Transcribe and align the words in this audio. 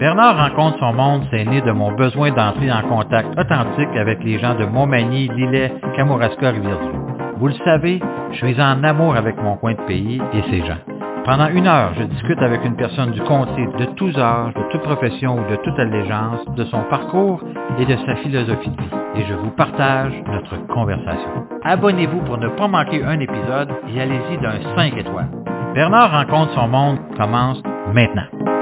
Bernard 0.00 0.38
rencontre 0.38 0.78
son 0.78 0.94
monde, 0.94 1.24
c'est 1.30 1.44
né 1.44 1.60
de 1.60 1.72
mon 1.72 1.92
besoin 1.92 2.30
d'entrer 2.30 2.72
en 2.72 2.80
contact 2.88 3.38
authentique 3.38 3.94
avec 3.94 4.24
les 4.24 4.38
gens 4.38 4.54
de 4.54 4.64
Montmagny, 4.64 5.28
Lillet, 5.28 5.74
Kamouraska, 5.94 6.52
Rivière-du. 6.52 6.96
Vous 7.36 7.48
le 7.48 7.54
savez, 7.66 8.00
je 8.30 8.36
suis 8.36 8.58
en 8.62 8.82
amour 8.82 9.14
avec 9.14 9.36
mon 9.42 9.56
coin 9.58 9.74
de 9.74 9.82
pays 9.82 10.22
et 10.32 10.42
ses 10.50 10.64
gens. 10.64 10.78
Pendant 11.26 11.48
une 11.48 11.66
heure, 11.66 11.92
je 11.98 12.04
discute 12.04 12.38
avec 12.38 12.64
une 12.64 12.76
personne 12.76 13.10
du 13.10 13.20
comté 13.20 13.68
de 13.78 13.84
tous 13.96 14.18
âges, 14.18 14.54
de 14.54 14.62
toute 14.70 14.80
profession 14.80 15.34
ou 15.34 15.50
de 15.50 15.56
toute 15.56 15.78
allégeance, 15.78 16.46
de 16.56 16.64
son 16.64 16.80
parcours 16.88 17.42
et 17.78 17.84
de 17.84 17.96
sa 18.06 18.16
philosophie 18.16 18.70
de 18.70 18.80
vie. 18.80 18.88
Et 19.16 19.24
je 19.28 19.34
vous 19.34 19.50
partage 19.50 20.14
notre 20.32 20.66
conversation. 20.68 21.44
Abonnez-vous 21.62 22.20
pour 22.22 22.38
ne 22.38 22.48
pas 22.48 22.68
manquer 22.68 23.04
un 23.04 23.20
épisode 23.20 23.68
et 23.94 24.00
allez-y 24.00 24.38
d'un 24.38 24.74
5 24.74 24.96
étoiles. 24.96 25.28
Bernard 25.74 26.10
rencontre 26.10 26.54
son 26.54 26.68
monde 26.68 26.98
commence 27.18 27.62
maintenant. 27.92 28.59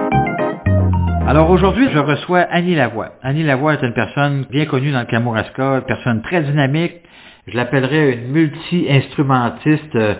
Alors 1.29 1.51
aujourd'hui, 1.51 1.87
je 1.93 1.99
reçois 1.99 2.39
Annie 2.51 2.75
Lavoie. 2.75 3.11
Annie 3.23 3.43
Lavoie 3.43 3.75
est 3.75 3.83
une 3.83 3.93
personne 3.93 4.47
bien 4.51 4.65
connue 4.65 4.93
dans 4.93 5.01
le 5.01 5.05
Kamouraska, 5.05 5.75
une 5.75 5.83
personne 5.83 6.23
très 6.23 6.41
dynamique. 6.41 6.95
Je 7.47 7.55
l'appellerais 7.55 8.15
une 8.15 8.33
multi-instrumentiste 8.33 9.95
euh, 9.95 10.15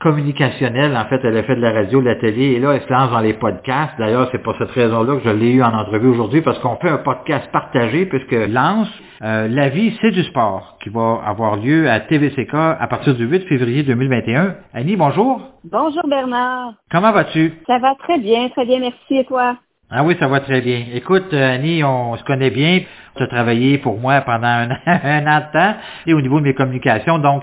communicationnelle. 0.00 0.94
En 0.98 1.06
fait, 1.06 1.18
elle 1.24 1.38
a 1.38 1.44
fait 1.44 1.56
de 1.56 1.62
la 1.62 1.72
radio, 1.72 2.02
de 2.02 2.06
la 2.08 2.16
télé, 2.16 2.42
et 2.42 2.60
là, 2.60 2.72
elle 2.74 2.82
se 2.82 2.92
lance 2.92 3.10
dans 3.10 3.20
les 3.20 3.32
podcasts. 3.32 3.94
D'ailleurs, 3.98 4.28
c'est 4.32 4.42
pour 4.42 4.54
cette 4.58 4.70
raison-là 4.72 5.16
que 5.16 5.30
je 5.30 5.34
l'ai 5.34 5.52
eu 5.52 5.62
en 5.62 5.72
entrevue 5.72 6.08
aujourd'hui, 6.08 6.42
parce 6.42 6.58
qu'on 6.58 6.76
fait 6.76 6.90
un 6.90 6.98
podcast 6.98 7.50
partagé, 7.50 8.04
puisque 8.04 8.32
Lance, 8.50 8.90
euh, 9.22 9.48
La 9.48 9.70
vie, 9.70 9.96
c'est 10.02 10.10
du 10.10 10.24
sport, 10.24 10.76
qui 10.82 10.90
va 10.90 11.22
avoir 11.24 11.56
lieu 11.56 11.88
à 11.88 12.00
TVCK 12.00 12.52
à 12.52 12.86
partir 12.86 13.14
du 13.14 13.24
8 13.24 13.46
février 13.48 13.82
2021. 13.82 14.56
Annie, 14.74 14.96
bonjour. 14.96 15.40
Bonjour 15.64 16.06
Bernard. 16.06 16.74
Comment 16.90 17.12
vas-tu? 17.12 17.54
Ça 17.66 17.78
va 17.78 17.94
très 17.94 18.18
bien, 18.18 18.50
très 18.50 18.66
bien, 18.66 18.80
merci. 18.80 19.16
Et 19.16 19.24
toi? 19.24 19.56
Ah 19.92 20.04
oui, 20.04 20.16
ça 20.20 20.28
va 20.28 20.38
très 20.38 20.60
bien. 20.60 20.84
Écoute, 20.94 21.32
euh, 21.32 21.54
Annie, 21.54 21.82
on 21.82 22.16
se 22.16 22.22
connaît 22.22 22.50
bien. 22.50 22.80
Tu 23.16 23.22
as 23.24 23.26
travaillé 23.26 23.78
pour 23.78 23.98
moi 23.98 24.20
pendant 24.20 24.46
un, 24.46 24.68
un 24.86 25.26
an 25.26 25.40
de 25.40 25.52
temps 25.52 25.74
et 26.06 26.14
au 26.14 26.20
niveau 26.20 26.38
de 26.38 26.44
mes 26.44 26.54
communications. 26.54 27.18
Donc, 27.18 27.42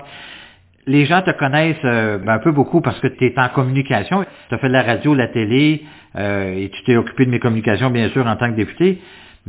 les 0.86 1.04
gens 1.04 1.20
te 1.20 1.30
connaissent 1.32 1.76
euh, 1.84 2.16
ben, 2.16 2.32
un 2.32 2.38
peu 2.38 2.50
beaucoup 2.52 2.80
parce 2.80 2.98
que 3.00 3.08
tu 3.08 3.26
es 3.26 3.38
en 3.38 3.50
communication. 3.50 4.24
Tu 4.48 4.54
as 4.54 4.58
fait 4.58 4.68
de 4.68 4.72
la 4.72 4.82
radio, 4.82 5.14
la 5.14 5.28
télé, 5.28 5.84
euh, 6.16 6.54
et 6.56 6.70
tu 6.70 6.82
t'es 6.84 6.96
occupé 6.96 7.26
de 7.26 7.30
mes 7.30 7.38
communications, 7.38 7.90
bien 7.90 8.08
sûr, 8.08 8.26
en 8.26 8.36
tant 8.36 8.50
que 8.50 8.56
député. 8.56 8.98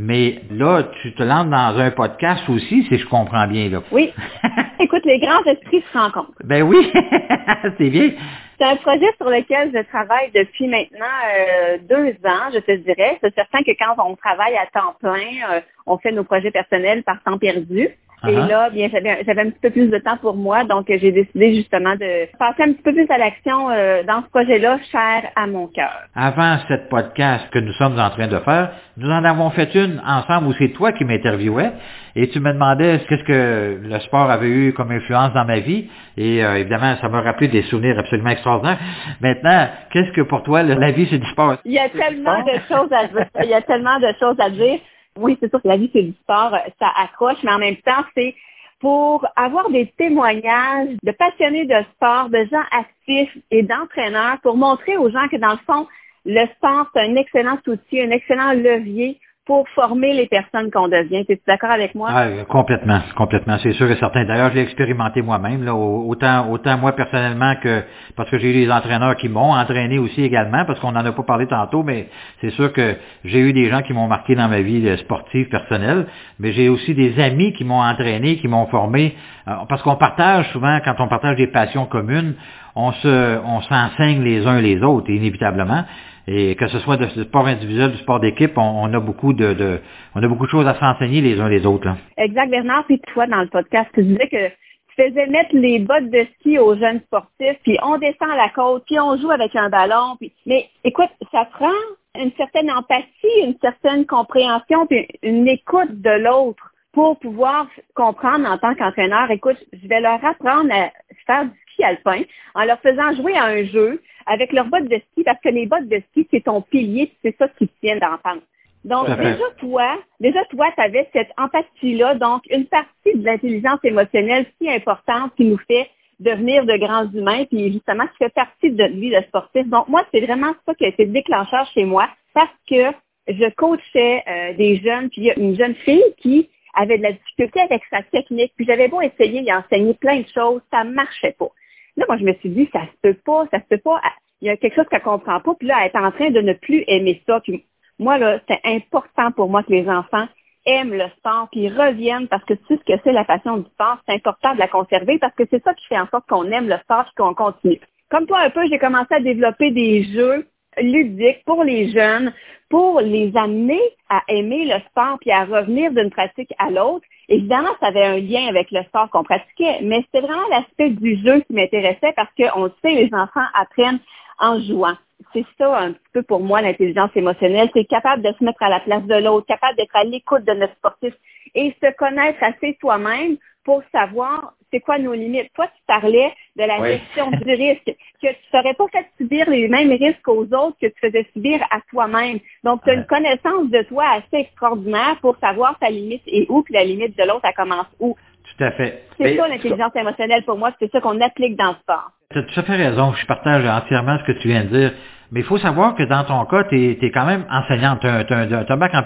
Mais 0.02 0.40
là, 0.50 0.84
tu 1.02 1.14
te 1.14 1.22
lances 1.22 1.50
dans 1.50 1.78
un 1.78 1.92
podcast 1.92 2.48
aussi, 2.48 2.86
si 2.88 2.98
je 2.98 3.06
comprends 3.06 3.46
bien. 3.48 3.68
Là. 3.68 3.82
Oui. 3.92 4.14
Écoute, 4.80 5.04
les 5.04 5.20
grands 5.20 5.44
esprits 5.44 5.84
se 5.92 5.98
rencontrent. 5.98 6.32
Ben 6.46 6.64
oui, 6.64 6.90
c'est 7.78 7.90
bien. 7.90 8.12
C'est 8.58 8.66
un 8.66 8.78
projet 8.78 9.12
sur 9.18 9.30
lequel 9.30 9.72
je 9.74 9.82
travaille 9.90 10.32
depuis 10.34 10.68
maintenant 10.68 11.06
euh, 11.36 11.78
deux 11.90 12.12
ans, 12.30 12.50
je 12.54 12.60
te 12.60 12.78
dirais. 12.78 13.18
C'est 13.22 13.36
certain 13.36 13.62
que 13.62 13.72
quand 13.72 14.02
on 14.02 14.16
travaille 14.16 14.56
à 14.56 14.68
temps 14.68 14.96
plein, 15.02 15.52
euh, 15.52 15.60
on 15.86 15.98
fait 15.98 16.14
nos 16.14 16.24
projets 16.24 16.52
personnels 16.52 17.04
par 17.04 17.22
temps 17.24 17.38
perdu. 17.38 17.90
Et 18.28 18.32
Uh-huh. 18.36 18.48
là, 18.50 18.70
bien, 18.70 18.90
j'avais 18.92 19.24
j'avais 19.26 19.42
un 19.44 19.50
petit 19.50 19.60
peu 19.62 19.70
plus 19.70 19.88
de 19.88 19.98
temps 20.00 20.18
pour 20.18 20.36
moi, 20.36 20.66
donc 20.66 20.90
euh, 20.90 20.98
j'ai 21.02 21.12
décidé 21.14 21.56
justement 21.56 21.96
de 21.96 22.28
passer 22.38 22.64
un 22.64 22.74
petit 22.74 22.82
peu 22.84 22.92
plus 22.94 23.08
à 23.10 23.18
l'action 23.18 23.70
euh, 23.70 24.04
dans 24.04 24.22
ce 24.24 24.30
projet-là, 24.30 24.78
cher 24.92 25.30
à 25.38 25.48
mon 25.48 25.68
cœur. 25.68 25.94
Avant 26.16 26.58
cette 26.68 26.90
podcast 26.90 27.46
que 27.52 27.60
nous 27.60 27.72
sommes 27.74 27.98
en 27.98 28.10
train 28.10 28.28
de 28.28 28.38
faire, 28.40 28.72
nous 28.98 29.10
en 29.10 29.24
avons 29.24 29.50
fait 29.52 29.74
une 29.74 30.02
ensemble 30.06 30.48
où 30.48 30.54
c'est 30.60 30.70
toi 30.74 30.92
qui 30.92 31.06
m'interviewais 31.06 31.72
et 32.18 32.28
tu 32.30 32.42
me 32.42 32.52
demandais 32.52 33.00
qu'est-ce 33.08 33.24
que 33.24 33.80
le 33.82 34.00
sport 34.02 34.30
avait 34.30 34.50
eu 34.50 34.74
comme 34.74 34.92
influence 34.92 35.32
dans 35.34 35.46
ma 35.46 35.60
vie 35.60 35.90
et 36.18 36.44
euh, 36.44 36.58
évidemment 36.58 36.96
ça 37.00 37.08
m'a 37.08 37.22
rappelé 37.22 37.48
des 37.48 37.62
souvenirs 37.64 37.98
absolument 37.98 38.32
extraordinaires. 38.32 38.80
Maintenant, 39.22 39.70
qu'est-ce 39.92 40.12
que 40.12 40.22
pour 40.22 40.44
toi 40.44 40.64
le- 40.64 40.74
la 40.76 40.92
vie 40.92 41.08
c'est 41.10 41.20
du 41.20 41.30
sport? 41.30 41.56
Il 41.64 41.72
y 41.74 41.80
a 41.80 41.88
tellement 41.88 42.40
de 42.44 42.54
choses 42.68 42.92
à 42.92 43.06
dire. 43.08 43.28
Il 43.44 43.50
y 43.50 43.54
a 43.54 43.62
tellement 43.62 43.98
de 44.00 44.08
choses 44.20 44.36
à 44.40 44.50
dire. 44.50 44.80
Oui, 45.18 45.38
c'est 45.40 45.50
sûr 45.50 45.62
que 45.62 45.68
la 45.68 45.78
vie, 45.78 45.90
c'est 45.94 46.04
du 46.04 46.14
sport, 46.24 46.54
euh, 46.54 46.70
ça 46.80 46.90
accroche, 46.98 47.38
mais 47.44 47.52
en 47.52 47.60
même 47.60 47.78
temps, 47.78 48.04
c'est 48.16 48.36
pour 48.80 49.26
avoir 49.36 49.70
des 49.70 49.88
témoignages 49.98 50.96
de 51.04 51.12
passionnés 51.12 51.66
de 51.66 51.84
sport, 51.96 52.30
de 52.30 52.48
gens 52.50 52.64
actifs 52.72 53.38
et 53.52 53.64
d'entraîneurs, 53.64 54.40
pour 54.42 54.56
montrer 54.56 54.98
aux 54.98 55.10
gens 55.10 55.28
que 55.28 55.36
dans 55.36 55.52
le 55.52 55.60
fond, 55.68 55.88
le 56.26 56.46
sport, 56.56 56.88
c'est 56.94 57.02
un 57.02 57.16
excellent 57.16 57.58
outil, 57.68 58.02
un 58.02 58.12
excellent 58.12 58.54
levier 58.54 59.20
pour 59.50 59.68
former 59.70 60.14
les 60.14 60.28
personnes 60.28 60.70
qu'on 60.70 60.88
devient. 60.88 61.26
Es-tu 61.28 61.40
d'accord 61.48 61.72
avec 61.72 61.96
moi? 61.96 62.08
Ah, 62.12 62.28
complètement, 62.48 63.00
complètement, 63.16 63.58
c'est 63.64 63.74
sûr 63.74 63.90
et 63.90 63.96
certain. 63.96 64.24
D'ailleurs, 64.24 64.52
je 64.52 64.58
l'ai 64.58 64.62
expérimenté 64.62 65.24
moi-même, 65.24 65.64
là, 65.66 65.74
au- 65.74 66.08
autant, 66.08 66.52
autant 66.52 66.78
moi 66.78 66.92
personnellement 66.92 67.56
que 67.56 67.82
parce 68.16 68.30
que 68.30 68.38
j'ai 68.38 68.52
eu 68.52 68.66
des 68.66 68.72
entraîneurs 68.72 69.16
qui 69.16 69.28
m'ont 69.28 69.54
entraîné 69.54 69.98
aussi 69.98 70.22
également, 70.24 70.66
parce 70.66 70.80
qu'on 70.80 70.92
n'en 70.92 71.04
a 71.04 71.12
pas 71.14 71.24
parlé 71.24 71.48
tantôt, 71.48 71.82
mais 71.82 72.10
c'est 72.42 72.52
sûr 72.52 72.72
que 72.74 72.96
j'ai 73.26 73.40
eu 73.40 73.52
des 73.52 73.72
gens 73.72 73.82
qui 73.82 73.92
m'ont 73.94 74.08
marqué 74.08 74.36
dans 74.36 74.50
ma 74.50 74.62
vie 74.62 74.88
euh, 74.88 74.98
sportive 74.98 75.50
personnelle, 75.50 76.06
mais 76.40 76.52
j'ai 76.52 76.70
aussi 76.70 76.94
des 76.94 77.20
amis 77.20 77.52
qui 77.54 77.64
m'ont 77.66 77.82
entraîné, 77.82 78.36
qui 78.36 78.48
m'ont 78.48 78.68
formé, 78.68 79.16
euh, 79.48 79.54
parce 79.68 79.82
qu'on 79.82 79.96
partage 79.96 80.48
souvent, 80.52 80.78
quand 80.86 80.94
on 81.00 81.08
partage 81.08 81.38
des 81.38 81.48
passions 81.48 81.88
communes, 81.88 82.36
on 82.76 82.92
se, 82.92 83.40
on 83.44 83.62
s'enseigne 83.62 84.22
les 84.24 84.46
uns 84.46 84.62
les 84.62 84.84
autres, 84.84 85.10
inévitablement. 85.10 85.86
Et 86.32 86.56
que 86.56 86.68
ce 86.68 86.78
soit 86.80 86.98
du 86.98 87.24
sport 87.24 87.48
individuel, 87.48 87.92
du 87.92 87.98
sport 87.98 88.20
d'équipe, 88.20 88.56
on, 88.56 88.94
a 88.94 89.00
beaucoup 89.00 89.34
de, 89.34 89.54
de- 89.54 89.80
on 90.14 90.22
a 90.22 90.28
beaucoup 90.28 90.46
de 90.46 90.52
choses 90.52 90.68
à 90.68 90.76
s'enseigner 90.76 91.22
les 91.22 91.40
uns 91.40 91.50
les 91.50 91.66
autres. 91.66 91.88
Là. 91.88 91.98
Exact, 92.18 92.52
Bernard. 92.52 92.86
Puis 92.86 93.02
toi, 93.14 93.26
dans 93.26 93.42
le 93.42 93.48
podcast, 93.48 93.90
tu 93.96 94.04
disais 94.04 94.28
que 94.28 94.48
tu 94.50 94.96
faisais 94.96 95.26
mettre 95.26 95.56
les 95.56 95.80
bottes 95.80 96.12
de 96.12 96.28
ski 96.36 96.60
aux 96.60 96.76
jeunes 96.76 97.00
sportifs, 97.02 97.58
puis 97.64 97.80
on 97.82 97.98
descend 97.98 98.30
à 98.30 98.36
la 98.36 98.50
côte, 98.50 98.84
puis 98.86 99.00
on 99.00 99.18
joue 99.18 99.32
avec 99.32 99.56
un 99.56 99.70
ballon. 99.70 100.18
Puis... 100.20 100.32
Mais 100.46 100.70
écoute, 100.84 101.10
ça 101.32 101.46
prend 101.46 101.74
une 102.16 102.32
certaine 102.38 102.70
empathie, 102.70 103.42
une 103.44 103.56
certaine 103.60 104.06
compréhension, 104.06 104.86
puis 104.86 105.08
une 105.24 105.48
écoute 105.48 106.00
de 106.00 106.12
l'autre 106.12 106.69
pour 106.92 107.20
pouvoir 107.20 107.68
comprendre 107.94 108.50
en 108.50 108.58
tant 108.58 108.74
qu'entraîneur, 108.76 109.30
écoute, 109.32 109.58
je 109.74 109.88
vais 109.88 110.02
leur 110.02 110.24
apprendre 110.24 110.72
à 110.72 110.92
faire 111.26 111.46
du 111.46 111.52
ski 111.74 111.84
alpin 111.84 112.24
en 112.56 112.66
leur 112.66 112.80
faisant 112.80 113.16
jouer 113.16 113.36
à 113.36 113.46
un 113.46 113.64
jeu 113.66 114.02
avec 114.26 114.52
leurs 114.52 114.66
bottes 114.66 114.88
de 114.88 115.02
ski, 115.12 115.24
parce 115.24 115.40
que 115.42 115.50
les 115.50 115.66
bottes 115.66 115.88
de 115.88 116.02
ski, 116.12 116.28
c'est 116.32 116.44
ton 116.44 116.62
pilier, 116.62 117.12
c'est 117.24 117.36
ça 117.38 117.48
qui 117.48 117.68
tient 117.82 117.98
d'entendre. 117.98 118.42
Donc, 118.86 119.08
déjà, 119.08 119.44
toi, 119.58 120.00
déjà, 120.20 120.46
toi, 120.46 120.68
tu 120.76 120.82
avais 120.82 121.10
cette 121.12 121.32
empathie-là, 121.38 122.16
donc 122.16 122.44
une 122.50 122.66
partie 122.66 123.14
de 123.14 123.26
l'intelligence 123.26 123.80
émotionnelle 123.84 124.46
si 124.60 124.70
importante 124.70 125.34
qui 125.36 125.46
nous 125.46 125.60
fait 125.68 125.90
devenir 126.20 126.66
de 126.66 126.78
grands 126.78 127.10
humains, 127.12 127.46
puis 127.46 127.72
justement, 127.74 128.06
qui 128.08 128.18
fait 128.18 128.34
partie 128.34 128.72
de 128.72 128.82
notre 128.84 128.96
vie 128.96 129.10
de 129.10 129.22
sportif. 129.28 129.68
Donc, 129.68 129.88
moi, 129.90 130.06
c'est 130.14 130.22
vraiment 130.22 130.54
ça 130.66 130.74
qui 130.76 130.86
a 130.86 130.90
été 130.90 131.06
le 131.06 131.12
déclencheur 131.12 131.70
chez 131.74 131.84
moi, 131.84 132.08
parce 132.34 132.50
que 132.70 132.92
je 133.28 133.50
coachais 133.56 134.24
euh, 134.28 134.54
des 134.54 134.78
jeunes, 134.78 135.10
puis 135.10 135.22
il 135.22 135.24
y 135.26 135.32
a 135.32 135.38
une 135.38 135.56
jeune 135.56 135.76
fille 135.76 136.04
qui 136.18 136.50
avait 136.74 136.98
de 136.98 137.04
la 137.04 137.14
difficulté 137.14 137.62
avec 137.62 137.82
sa 137.90 138.04
technique, 138.04 138.54
puis 138.56 138.66
j'avais 138.66 138.88
beau 138.88 139.02
essayer 139.02 139.42
d'y 139.42 139.52
enseigner 139.54 139.94
plein 139.94 140.20
de 140.20 140.28
choses, 140.28 140.62
ça 140.72 140.84
marchait 140.84 141.36
pas. 141.38 141.50
Là, 141.98 142.06
moi, 142.08 142.18
je 142.18 142.24
me 142.24 142.34
suis 142.36 142.50
dit, 142.50 142.70
ça 142.72 142.82
se 142.82 142.98
peut 143.02 143.18
pas, 143.26 143.46
ça 143.52 143.60
se 143.60 143.66
peut 143.66 143.82
pas. 143.82 144.02
Il 144.42 144.48
y 144.48 144.50
a 144.50 144.58
quelque 144.58 144.76
chose 144.76 144.88
qu'elle 144.90 145.02
comprend 145.02 145.40
pas, 145.40 145.54
puis 145.56 145.68
là, 145.68 145.78
elle 145.82 145.92
est 145.92 145.98
en 145.98 146.12
train 146.12 146.30
de 146.30 146.42
ne 146.42 146.54
plus 146.54 146.84
aimer 146.88 147.22
ça. 147.26 147.42
Puis 147.42 147.66
moi, 147.98 148.18
là, 148.18 148.40
c'est 148.48 148.62
important 148.64 149.32
pour 149.32 149.50
moi 149.50 149.64
que 149.64 149.72
les 149.72 149.90
enfants 149.90 150.28
aiment 150.66 150.94
le 150.94 151.10
sport, 151.18 151.50
puis 151.52 151.68
reviennent 151.70 152.28
parce 152.28 152.44
que 152.46 152.54
tu 152.54 152.64
sais 152.68 152.78
ce 152.78 152.94
que 152.94 153.00
c'est 153.04 153.12
la 153.12 153.26
passion 153.26 153.58
du 153.58 153.70
sport. 153.72 153.98
C'est 154.08 154.16
important 154.16 154.54
de 154.54 154.60
la 154.60 154.68
conserver 154.68 155.18
parce 155.20 155.36
que 155.36 155.44
c'est 155.50 155.64
ça 155.64 155.74
qui 155.74 155.86
fait 155.88 156.00
en 156.00 156.08
sorte 156.08 156.28
qu'on 156.28 156.52
aime 156.52 156.70
le 156.70 156.78
sport 156.78 157.06
et 157.06 157.16
qu'on 157.18 157.34
continue. 157.34 157.80
Comme 158.10 158.26
toi 158.26 158.40
un 158.40 158.50
peu, 158.50 158.66
j'ai 158.68 158.80
commencé 158.80 159.14
à 159.14 159.20
développer 159.20 159.72
des 159.72 160.04
jeux 160.04 160.48
ludiques 160.82 161.44
pour 161.46 161.64
les 161.64 161.92
jeunes, 161.92 162.34
pour 162.70 163.02
les 163.02 163.36
amener 163.36 163.82
à 164.10 164.22
aimer 164.28 164.66
le 164.66 164.80
sport 164.90 165.18
puis 165.20 165.32
à 165.32 165.46
revenir 165.46 165.92
d'une 165.92 166.12
pratique 166.12 166.54
à 166.60 166.70
l'autre. 166.70 167.06
Évidemment, 167.28 167.70
ça 167.80 167.88
avait 167.88 168.06
un 168.06 168.18
lien 168.18 168.48
avec 168.48 168.72
le 168.72 168.84
sport 168.84 169.10
qu'on 169.10 169.24
pratiquait, 169.24 169.80
mais 169.82 170.04
c'était 170.04 170.26
vraiment 170.26 170.48
l'aspect 170.50 170.90
du 170.90 171.16
jeu 171.24 171.42
qui 171.42 171.54
m'intéressait 171.54 172.14
parce 172.16 172.30
qu'on 172.36 172.66
le 172.66 172.74
sait, 172.82 172.94
les 172.94 173.10
enfants 173.14 173.46
apprennent 173.54 174.00
en 174.40 174.60
jouant. 174.62 174.96
C'est 175.34 175.46
ça 175.58 175.78
un 175.78 175.92
petit 175.92 176.10
peu 176.14 176.24
pour 176.24 176.40
moi 176.40 176.62
l'intelligence 176.62 177.12
émotionnelle. 177.16 177.70
C'est 177.74 177.86
capable 177.86 178.24
de 178.24 178.34
se 178.38 178.44
mettre 178.44 178.64
à 178.64 178.70
la 178.70 178.80
place 178.80 179.04
de 179.04 179.16
l'autre, 179.16 179.48
capable 179.48 179.76
d'être 179.78 179.96
à 179.96 180.04
l'écoute 180.04 180.46
de 180.46 180.54
notre 180.54 180.74
sportif 180.76 181.14
et 181.56 181.76
se 181.84 181.92
connaître 181.98 182.42
assez 182.42 182.78
soi-même 182.80 183.38
pour 183.64 183.82
savoir 183.92 184.54
c'est 184.72 184.80
quoi 184.82 185.00
nos 185.00 185.14
limites. 185.14 185.52
Toi, 185.56 185.66
tu 185.68 185.82
parlais 185.88 186.32
de 186.56 186.64
la 186.64 186.78
gestion 186.86 187.32
du 187.32 187.52
risque, 187.54 187.86
que 187.86 187.94
tu 188.22 188.28
ne 188.28 188.60
serais 188.60 188.74
pas 188.76 188.86
fait 188.92 189.08
subir 189.18 189.50
les 189.50 189.68
mêmes 189.68 189.92
risques 189.92 190.28
aux 190.28 190.44
autres 190.44 190.78
que 190.80 190.88
tu 190.88 191.00
faisais 191.02 191.26
subir 191.34 191.60
à 191.72 191.80
toi-même. 191.90 192.40
Donc, 192.64 192.84
tu 192.84 192.90
as 192.90 192.94
Ouais. 192.94 193.00
une 193.00 193.06
connaissance 193.08 193.70
de 193.72 193.82
toi 193.84 194.06
assez 194.18 194.44
extraordinaire 194.44 195.18
pour 195.22 195.38
savoir 195.38 195.78
ta 195.80 195.90
limite 195.90 196.22
et 196.28 196.46
où, 196.50 196.62
puis 196.62 196.74
la 196.76 196.84
limite 196.84 197.18
de 197.18 197.24
l'autre, 197.24 197.42
elle 197.46 197.54
commence 197.56 197.88
où. 198.00 198.16
Tout 198.58 198.64
à 198.64 198.72
fait. 198.72 199.04
C'est 199.18 199.36
ça 199.38 199.48
l'intelligence 199.48 199.96
émotionnelle 199.96 200.44
pour 200.46 200.58
moi, 200.58 200.72
c'est 200.80 200.92
ça 200.92 201.02
qu'on 201.02 201.20
applique 201.22 201.56
dans 201.56 201.70
le 201.70 201.76
sport. 201.82 202.12
Tu 202.32 202.38
as 202.38 202.44
tout 202.44 202.60
à 202.60 202.64
fait 202.64 202.76
raison. 202.76 203.14
Je 203.14 203.26
partage 203.26 203.66
entièrement 203.66 204.18
ce 204.20 204.32
que 204.32 204.40
tu 204.40 204.48
viens 204.50 204.64
de 204.66 204.70
dire. 204.70 204.94
Mais 205.32 205.42
il 205.42 205.46
faut 205.46 205.58
savoir 205.58 205.96
que 205.96 206.04
dans 206.04 206.24
ton 206.24 206.46
cas, 206.46 206.64
tu 206.66 206.92
es, 206.92 207.12
quand 207.12 207.26
même 207.26 207.46
enseignante. 207.52 208.00
Tu 208.02 208.08
as, 208.08 208.26
un- 208.70 208.78
bac 208.78 208.94
en, 208.96 209.04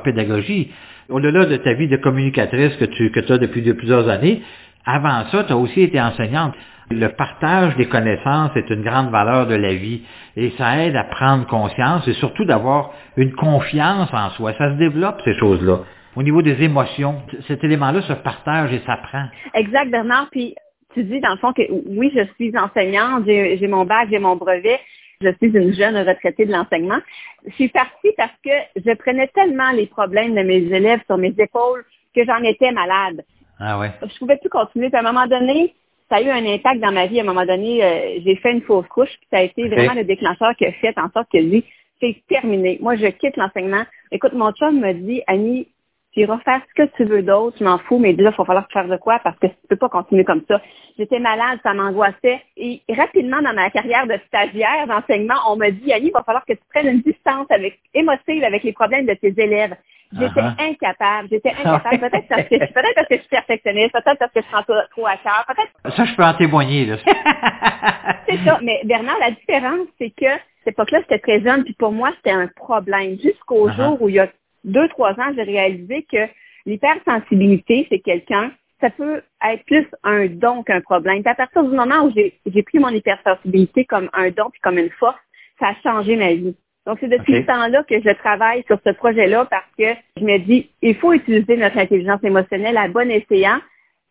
pédagogie. 0.00 0.72
Au-delà 1.08 1.44
de 1.46 1.56
ta 1.56 1.74
vie 1.74 1.88
de 1.88 1.96
communicatrice 1.96 2.74
que 2.76 2.86
tu 2.86 3.10
que 3.10 3.32
as 3.32 3.38
depuis 3.38 3.62
de 3.62 3.72
plusieurs 3.72 4.08
années, 4.08 4.42
avant 4.84 5.24
ça, 5.30 5.44
tu 5.44 5.52
as 5.52 5.56
aussi 5.56 5.82
été 5.82 6.00
enseignante. 6.00 6.54
Le 6.90 7.08
partage 7.08 7.76
des 7.76 7.86
connaissances 7.86 8.52
est 8.56 8.70
une 8.70 8.82
grande 8.82 9.10
valeur 9.10 9.46
de 9.48 9.56
la 9.56 9.74
vie 9.74 10.02
et 10.36 10.52
ça 10.56 10.84
aide 10.84 10.94
à 10.96 11.04
prendre 11.04 11.46
conscience 11.46 12.06
et 12.06 12.12
surtout 12.14 12.44
d'avoir 12.44 12.92
une 13.16 13.32
confiance 13.32 14.08
en 14.12 14.30
soi. 14.30 14.52
Ça 14.56 14.70
se 14.70 14.78
développe, 14.78 15.20
ces 15.24 15.34
choses-là. 15.34 15.80
Au 16.14 16.22
niveau 16.22 16.42
des 16.42 16.62
émotions, 16.62 17.22
cet 17.48 17.62
élément-là 17.64 18.02
se 18.02 18.12
partage 18.14 18.72
et 18.72 18.80
s'apprend. 18.86 19.24
Exact, 19.54 19.90
Bernard. 19.90 20.28
Puis 20.30 20.54
tu 20.94 21.04
dis 21.04 21.20
dans 21.20 21.32
le 21.32 21.36
fond 21.38 21.52
que 21.52 21.62
oui, 21.88 22.10
je 22.14 22.22
suis 22.36 22.56
enseignante, 22.56 23.24
j'ai 23.26 23.68
mon 23.68 23.84
bac, 23.84 24.08
j'ai 24.10 24.18
mon 24.18 24.36
brevet, 24.36 24.80
je 25.20 25.28
suis 25.40 25.56
une 25.56 25.74
jeune 25.74 25.96
retraitée 25.96 26.46
de 26.46 26.52
l'enseignement. 26.52 26.98
Je 27.46 27.52
suis 27.54 27.68
partie 27.68 28.12
parce 28.16 28.34
que 28.44 28.50
je 28.76 28.94
prenais 28.94 29.28
tellement 29.28 29.70
les 29.72 29.86
problèmes 29.86 30.34
de 30.34 30.42
mes 30.42 30.56
élèves 30.56 31.00
sur 31.06 31.18
mes 31.18 31.34
épaules 31.38 31.84
que 32.14 32.24
j'en 32.24 32.42
étais 32.42 32.72
malade. 32.72 33.24
Ah 33.58 33.78
ouais. 33.78 33.90
Je 34.02 34.18
pouvais 34.18 34.36
plus 34.36 34.50
continuer. 34.50 34.88
Puis 34.88 34.96
à 34.96 35.00
un 35.00 35.12
moment 35.12 35.26
donné, 35.26 35.74
ça 36.10 36.16
a 36.16 36.22
eu 36.22 36.30
un 36.30 36.44
impact 36.46 36.80
dans 36.80 36.92
ma 36.92 37.06
vie. 37.06 37.18
À 37.18 37.22
un 37.22 37.26
moment 37.26 37.46
donné, 37.46 37.82
euh, 37.82 38.20
j'ai 38.24 38.36
fait 38.36 38.52
une 38.52 38.62
fausse 38.62 38.86
couche, 38.88 39.08
puis 39.08 39.28
ça 39.30 39.38
a 39.38 39.42
été 39.42 39.68
vraiment 39.68 39.94
le 39.94 40.04
déclencheur 40.04 40.54
qui 40.56 40.66
a 40.66 40.72
fait 40.72 40.96
en 40.98 41.10
sorte 41.10 41.28
que 41.32 41.38
lui, 41.38 41.64
c'est 42.00 42.16
terminé. 42.28 42.78
Moi, 42.80 42.96
je 42.96 43.06
quitte 43.06 43.36
l'enseignement. 43.36 43.84
Écoute, 44.12 44.34
mon 44.34 44.52
chum 44.52 44.80
me 44.80 44.92
dit, 44.92 45.22
Annie, 45.26 45.68
tu 46.16 46.22
iras 46.22 46.38
faire 46.38 46.62
ce 46.68 46.82
que 46.82 46.88
tu 46.96 47.04
veux 47.04 47.22
d'autre, 47.22 47.56
je 47.58 47.64
m'en 47.64 47.78
fous, 47.78 47.98
mais 47.98 48.12
là, 48.12 48.30
il 48.32 48.36
va 48.36 48.44
falloir 48.44 48.66
faire 48.72 48.88
de 48.88 48.96
quoi 48.96 49.18
parce 49.22 49.38
que 49.38 49.48
tu 49.48 49.54
peux 49.68 49.76
pas 49.76 49.90
continuer 49.90 50.24
comme 50.24 50.42
ça. 50.48 50.62
J'étais 50.98 51.18
malade, 51.18 51.58
ça 51.62 51.74
m'angoissait. 51.74 52.40
Et 52.56 52.80
rapidement, 52.88 53.42
dans 53.42 53.52
ma 53.52 53.68
carrière 53.68 54.06
de 54.06 54.18
stagiaire 54.26 54.86
d'enseignement, 54.86 55.34
on 55.48 55.56
m'a 55.56 55.70
dit, 55.70 55.92
Annie, 55.92 56.06
il 56.08 56.12
va 56.12 56.22
falloir 56.22 56.44
que 56.46 56.54
tu 56.54 56.62
prennes 56.72 56.88
une 56.88 57.02
distance 57.02 57.46
avec, 57.50 57.78
émotive 57.92 58.44
avec 58.44 58.62
les 58.62 58.72
problèmes 58.72 59.04
de 59.04 59.12
tes 59.12 59.34
élèves. 59.36 59.76
J'étais 60.12 60.40
uh-huh. 60.40 60.70
incapable, 60.70 61.28
j'étais 61.30 61.50
incapable. 61.64 61.98
Peut-être 61.98 62.28
parce 62.28 62.44
que 62.44 62.56
peut-être 62.56 62.94
parce 62.94 63.08
que 63.08 63.16
je 63.16 63.20
suis 63.20 63.28
perfectionniste, 63.28 63.92
peut-être 63.92 64.18
parce 64.18 64.32
que 64.32 64.40
je 64.40 64.46
prends 64.46 64.62
trop 64.62 65.06
à 65.06 65.16
cœur, 65.16 65.44
peut-être. 65.48 65.96
Ça, 65.96 66.04
je 66.06 66.14
peux 66.14 66.24
en 66.24 66.34
témoigner, 66.34 66.86
là. 66.86 66.96
c'est 68.28 68.38
ça. 68.38 68.58
Mais 68.62 68.80
Bernard, 68.84 69.18
la 69.18 69.32
différence, 69.32 69.86
c'est 69.98 70.10
que 70.10 70.30
cette 70.64 70.74
époque-là, 70.74 71.00
j'étais 71.00 71.18
très 71.18 71.42
jeune, 71.42 71.64
puis 71.64 71.74
pour 71.74 71.92
moi, 71.92 72.12
c'était 72.16 72.30
un 72.30 72.46
problème. 72.46 73.18
Jusqu'au 73.22 73.68
uh-huh. 73.68 73.76
jour 73.76 74.02
où 74.02 74.08
il 74.08 74.14
y 74.14 74.20
a 74.20 74.28
deux, 74.66 74.88
trois 74.88 75.12
ans, 75.12 75.32
j'ai 75.34 75.42
réalisé 75.42 76.06
que 76.10 76.28
l'hypersensibilité, 76.66 77.86
c'est 77.88 78.00
quelqu'un, 78.00 78.52
ça 78.80 78.90
peut 78.90 79.22
être 79.48 79.64
plus 79.64 79.86
un 80.02 80.26
don 80.26 80.62
qu'un 80.62 80.80
problème. 80.82 81.22
à 81.24 81.34
partir 81.34 81.64
du 81.64 81.74
moment 81.74 82.04
où 82.04 82.12
j'ai 82.14 82.62
pris 82.62 82.78
mon 82.78 82.90
hypersensibilité 82.90 83.84
comme 83.86 84.10
un 84.12 84.30
don 84.30 84.50
puis 84.50 84.60
comme 84.60 84.78
une 84.78 84.90
force, 84.90 85.16
ça 85.58 85.68
a 85.68 85.74
changé 85.82 86.16
ma 86.16 86.34
vie. 86.34 86.54
Donc, 86.86 86.98
c'est 87.00 87.08
depuis 87.08 87.34
ce 87.34 87.46
temps-là 87.46 87.82
que 87.84 88.00
je 88.00 88.10
travaille 88.10 88.62
sur 88.66 88.78
ce 88.86 88.92
projet-là 88.92 89.46
parce 89.46 89.66
que 89.76 89.98
je 90.18 90.24
me 90.24 90.38
dis, 90.38 90.70
il 90.82 90.94
faut 90.94 91.12
utiliser 91.12 91.56
notre 91.56 91.78
intelligence 91.78 92.22
émotionnelle 92.22 92.76
à 92.76 92.86
bon 92.86 93.10
escient, 93.10 93.58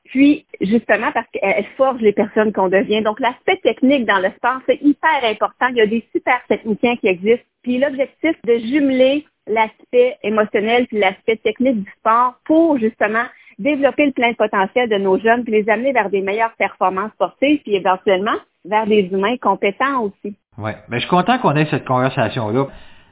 puis 0.06 0.46
justement 0.60 1.12
parce 1.14 1.28
qu'elle 1.32 1.66
forge 1.78 2.02
les 2.02 2.12
personnes 2.12 2.52
qu'on 2.52 2.68
devient. 2.68 3.02
Donc, 3.02 3.20
l'aspect 3.20 3.58
technique 3.64 4.06
dans 4.06 4.20
le 4.20 4.30
sport, 4.38 4.60
c'est 4.68 4.82
hyper 4.82 5.24
important. 5.24 5.68
Il 5.70 5.78
y 5.78 5.82
a 5.82 5.88
des 5.88 6.06
super 6.12 6.42
techniciens 6.50 6.98
qui 6.98 7.08
existent. 7.08 7.46
Puis 7.64 7.78
l'objectif 7.78 8.36
de 8.44 8.58
jumeler 8.58 9.26
l'aspect 9.48 10.18
émotionnel 10.24 10.88
puis 10.88 11.00
l'aspect 11.00 11.38
technique 11.38 11.84
du 11.84 11.92
sport 12.00 12.36
pour 12.46 12.78
justement 12.78 13.24
développer 13.60 14.08
le 14.08 14.12
plein 14.12 14.34
potentiel 14.34 14.90
de 14.90 14.98
nos 14.98 15.18
jeunes 15.20 15.44
puis 15.44 15.54
les 15.54 15.70
amener 15.70 15.94
vers 15.94 16.10
des 16.10 16.22
meilleures 16.22 16.56
performances 16.58 17.12
sportives 17.14 17.62
puis 17.62 17.76
éventuellement 17.76 18.36
vers 18.66 18.86
des 18.86 19.10
humains 19.12 19.38
compétents 19.38 20.02
aussi. 20.02 20.36
Oui, 20.58 20.72
mais 20.90 20.98
je 20.98 21.02
suis 21.02 21.10
content 21.10 21.38
qu'on 21.38 21.56
ait 21.56 21.66
cette 21.66 21.86
conversation-là. 21.86 22.68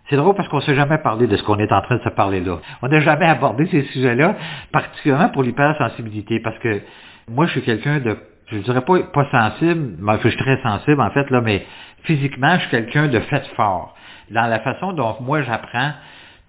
C'est 0.09 0.17
drôle 0.17 0.35
parce 0.35 0.49
qu'on 0.49 0.57
ne 0.57 0.63
s'est 0.63 0.75
jamais 0.75 0.97
parlé 0.97 1.27
de 1.27 1.37
ce 1.37 1.43
qu'on 1.43 1.59
est 1.59 1.71
en 1.71 1.81
train 1.81 1.97
de 1.97 2.03
se 2.03 2.09
parler 2.09 2.41
là. 2.41 2.57
On 2.81 2.87
n'a 2.87 2.99
jamais 2.99 3.25
abordé 3.25 3.67
ces 3.67 3.83
sujets-là, 3.83 4.35
particulièrement 4.71 5.29
pour 5.29 5.43
l'hypersensibilité, 5.43 6.41
parce 6.41 6.57
que 6.59 6.81
moi, 7.29 7.45
je 7.45 7.51
suis 7.51 7.61
quelqu'un 7.61 7.99
de, 7.99 8.17
je 8.47 8.57
dirais 8.57 8.81
pas, 8.81 8.99
pas 8.99 9.29
sensible, 9.31 9.95
mais 9.99 10.17
je 10.21 10.27
suis 10.27 10.37
très 10.37 10.61
sensible 10.61 11.01
en 11.01 11.09
fait, 11.11 11.29
là, 11.29 11.39
mais 11.41 11.65
physiquement, 12.03 12.55
je 12.55 12.61
suis 12.61 12.69
quelqu'un 12.69 13.07
de 13.07 13.19
fait 13.21 13.45
fort. 13.55 13.95
Dans 14.29 14.47
la 14.47 14.59
façon 14.59 14.93
dont 14.93 15.15
moi 15.21 15.41
j'apprends, 15.43 15.91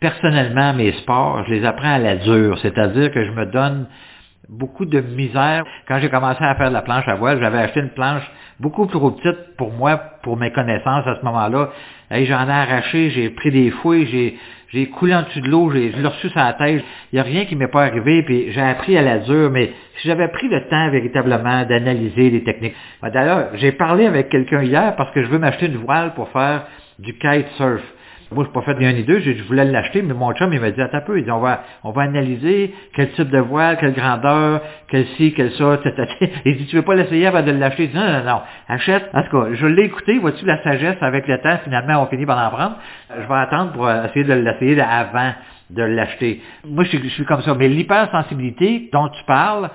personnellement, 0.05 0.75
mes 0.75 0.93
sports, 0.93 1.45
je 1.49 1.55
les 1.55 1.65
apprends 1.65 1.95
à 1.95 1.99
la 1.99 2.17
dure, 2.17 2.59
c'est-à-dire 2.59 3.11
que 3.11 3.25
je 3.25 3.31
me 3.31 3.47
donne 3.47 3.87
beaucoup 4.51 4.85
de 4.85 5.01
misère. 5.01 5.65
Quand 5.89 5.99
j'ai 5.99 6.11
commencé 6.11 6.45
à 6.45 6.55
faire 6.57 6.69
de 6.69 6.75
la 6.75 6.83
planche 6.83 7.09
à 7.09 7.15
voile, 7.15 7.41
j'avais 7.41 7.57
acheté 7.57 7.81
une 7.81 7.89
planche 7.89 8.31
beaucoup 8.61 8.85
trop 8.85 9.13
petite 9.13 9.57
pour 9.57 9.73
moi, 9.73 9.97
pour 10.23 10.37
mes 10.37 10.53
connaissances 10.53 11.07
à 11.07 11.17
ce 11.19 11.25
moment-là. 11.25 11.71
Et 12.11 12.27
j'en 12.27 12.47
ai 12.47 12.53
arraché, 12.53 13.09
j'ai 13.13 13.31
pris 13.31 13.51
des 13.51 13.71
fouilles, 13.71 14.37
j'ai, 14.75 14.87
coulé 14.91 15.15
en 15.15 15.23
dessous 15.23 15.41
de 15.41 15.49
l'eau, 15.49 15.71
j'ai, 15.71 15.91
reçu 16.07 16.29
sur 16.29 16.39
la 16.39 16.53
tête. 16.53 16.85
Il 17.11 17.17
n'y 17.17 17.21
a 17.21 17.23
rien 17.23 17.47
qui 17.47 17.57
m'est 17.57 17.69
pas 17.69 17.85
arrivé, 17.85 18.23
puis 18.25 18.53
j'ai 18.53 18.61
appris 18.61 18.99
à 18.99 19.03
la 19.03 19.21
dure, 19.21 19.51
mais 19.51 19.73
si 20.03 20.09
j'avais 20.09 20.29
pris 20.29 20.49
le 20.49 20.69
temps 20.69 20.91
véritablement 20.91 21.65
d'analyser 21.65 22.29
les 22.29 22.45
techniques. 22.45 22.75
D'ailleurs, 23.03 23.53
j'ai 23.55 23.73
parlé 23.73 24.05
avec 24.05 24.29
quelqu'un 24.29 24.65
hier 24.65 24.97
parce 24.97 25.11
que 25.13 25.23
je 25.23 25.29
veux 25.29 25.39
m'acheter 25.39 25.65
une 25.65 25.79
voile 25.79 26.13
pour 26.13 26.29
faire 26.29 26.67
du 26.99 27.15
kitesurf. 27.15 27.81
Moi, 28.33 28.45
je 28.45 28.49
n'ai 28.49 28.55
pas 28.55 28.63
fait 28.63 28.79
ni 28.79 28.87
un 28.87 28.93
ni 28.93 29.03
deux, 29.05 29.21
je, 29.21 29.43
voulais 29.45 29.65
l'acheter, 29.65 30.03
mais 30.03 30.15
mon 30.15 30.33
chum, 30.33 30.53
il 30.53 30.61
m'a 30.61 30.71
dit, 30.71 30.81
attends 30.81 30.99
un 30.99 31.01
peu, 31.03 31.19
il 31.19 31.25
dit, 31.25 31.31
on 31.31 31.41
va, 31.41 31.63
on 31.85 31.91
va 31.91 32.03
analyser 32.03 32.75
quel 32.95 33.11
type 33.13 33.31
de 33.31 33.39
voile, 33.39 33.77
quelle 33.79 33.93
grandeur, 33.93 34.61
quel 34.89 35.07
ci, 35.17 35.33
quel 35.35 35.53
ça, 35.53 35.75
etc. 35.85 36.13
Il 36.45 36.57
dit, 36.57 36.67
tu 36.67 36.77
veux 36.77 36.83
pas 36.83 36.95
l'essayer 36.95 37.27
avant 37.27 37.43
de 37.43 37.53
l'acheter? 37.53 37.85
Il 37.85 37.91
dit, 37.91 37.97
non, 37.97 38.05
non, 38.05 38.25
non, 38.25 38.41
achète. 38.69 39.09
En 39.13 39.23
tout 39.23 39.31
cas, 39.31 39.49
je 39.53 39.67
l'ai 39.67 39.85
écouté, 39.85 40.19
vois-tu 40.19 40.45
la 40.47 40.63
sagesse 40.63 40.97
avec 41.01 41.27
le 41.29 41.39
temps, 41.41 41.59
finalement, 41.65 42.03
on 42.03 42.07
finit 42.07 42.27
par 42.27 42.39
en 42.39 42.51
prendre. 42.51 42.77
Je 43.11 43.29
vais 43.29 43.35
attendre 43.35 43.73
pour 43.73 43.91
essayer 43.91 44.25
de 44.25 44.35
l'essayer 44.35 44.81
avant 44.81 45.33
de 45.71 45.83
l'acheter. 45.83 46.43
Moi, 46.67 46.85
je, 46.85 46.97
je 46.99 47.09
suis 47.09 47.25
comme 47.25 47.43
ça. 47.43 47.55
Mais 47.55 47.69
l'hypersensibilité 47.69 48.89
dont 48.93 49.09
tu 49.09 49.25
parles 49.25 49.71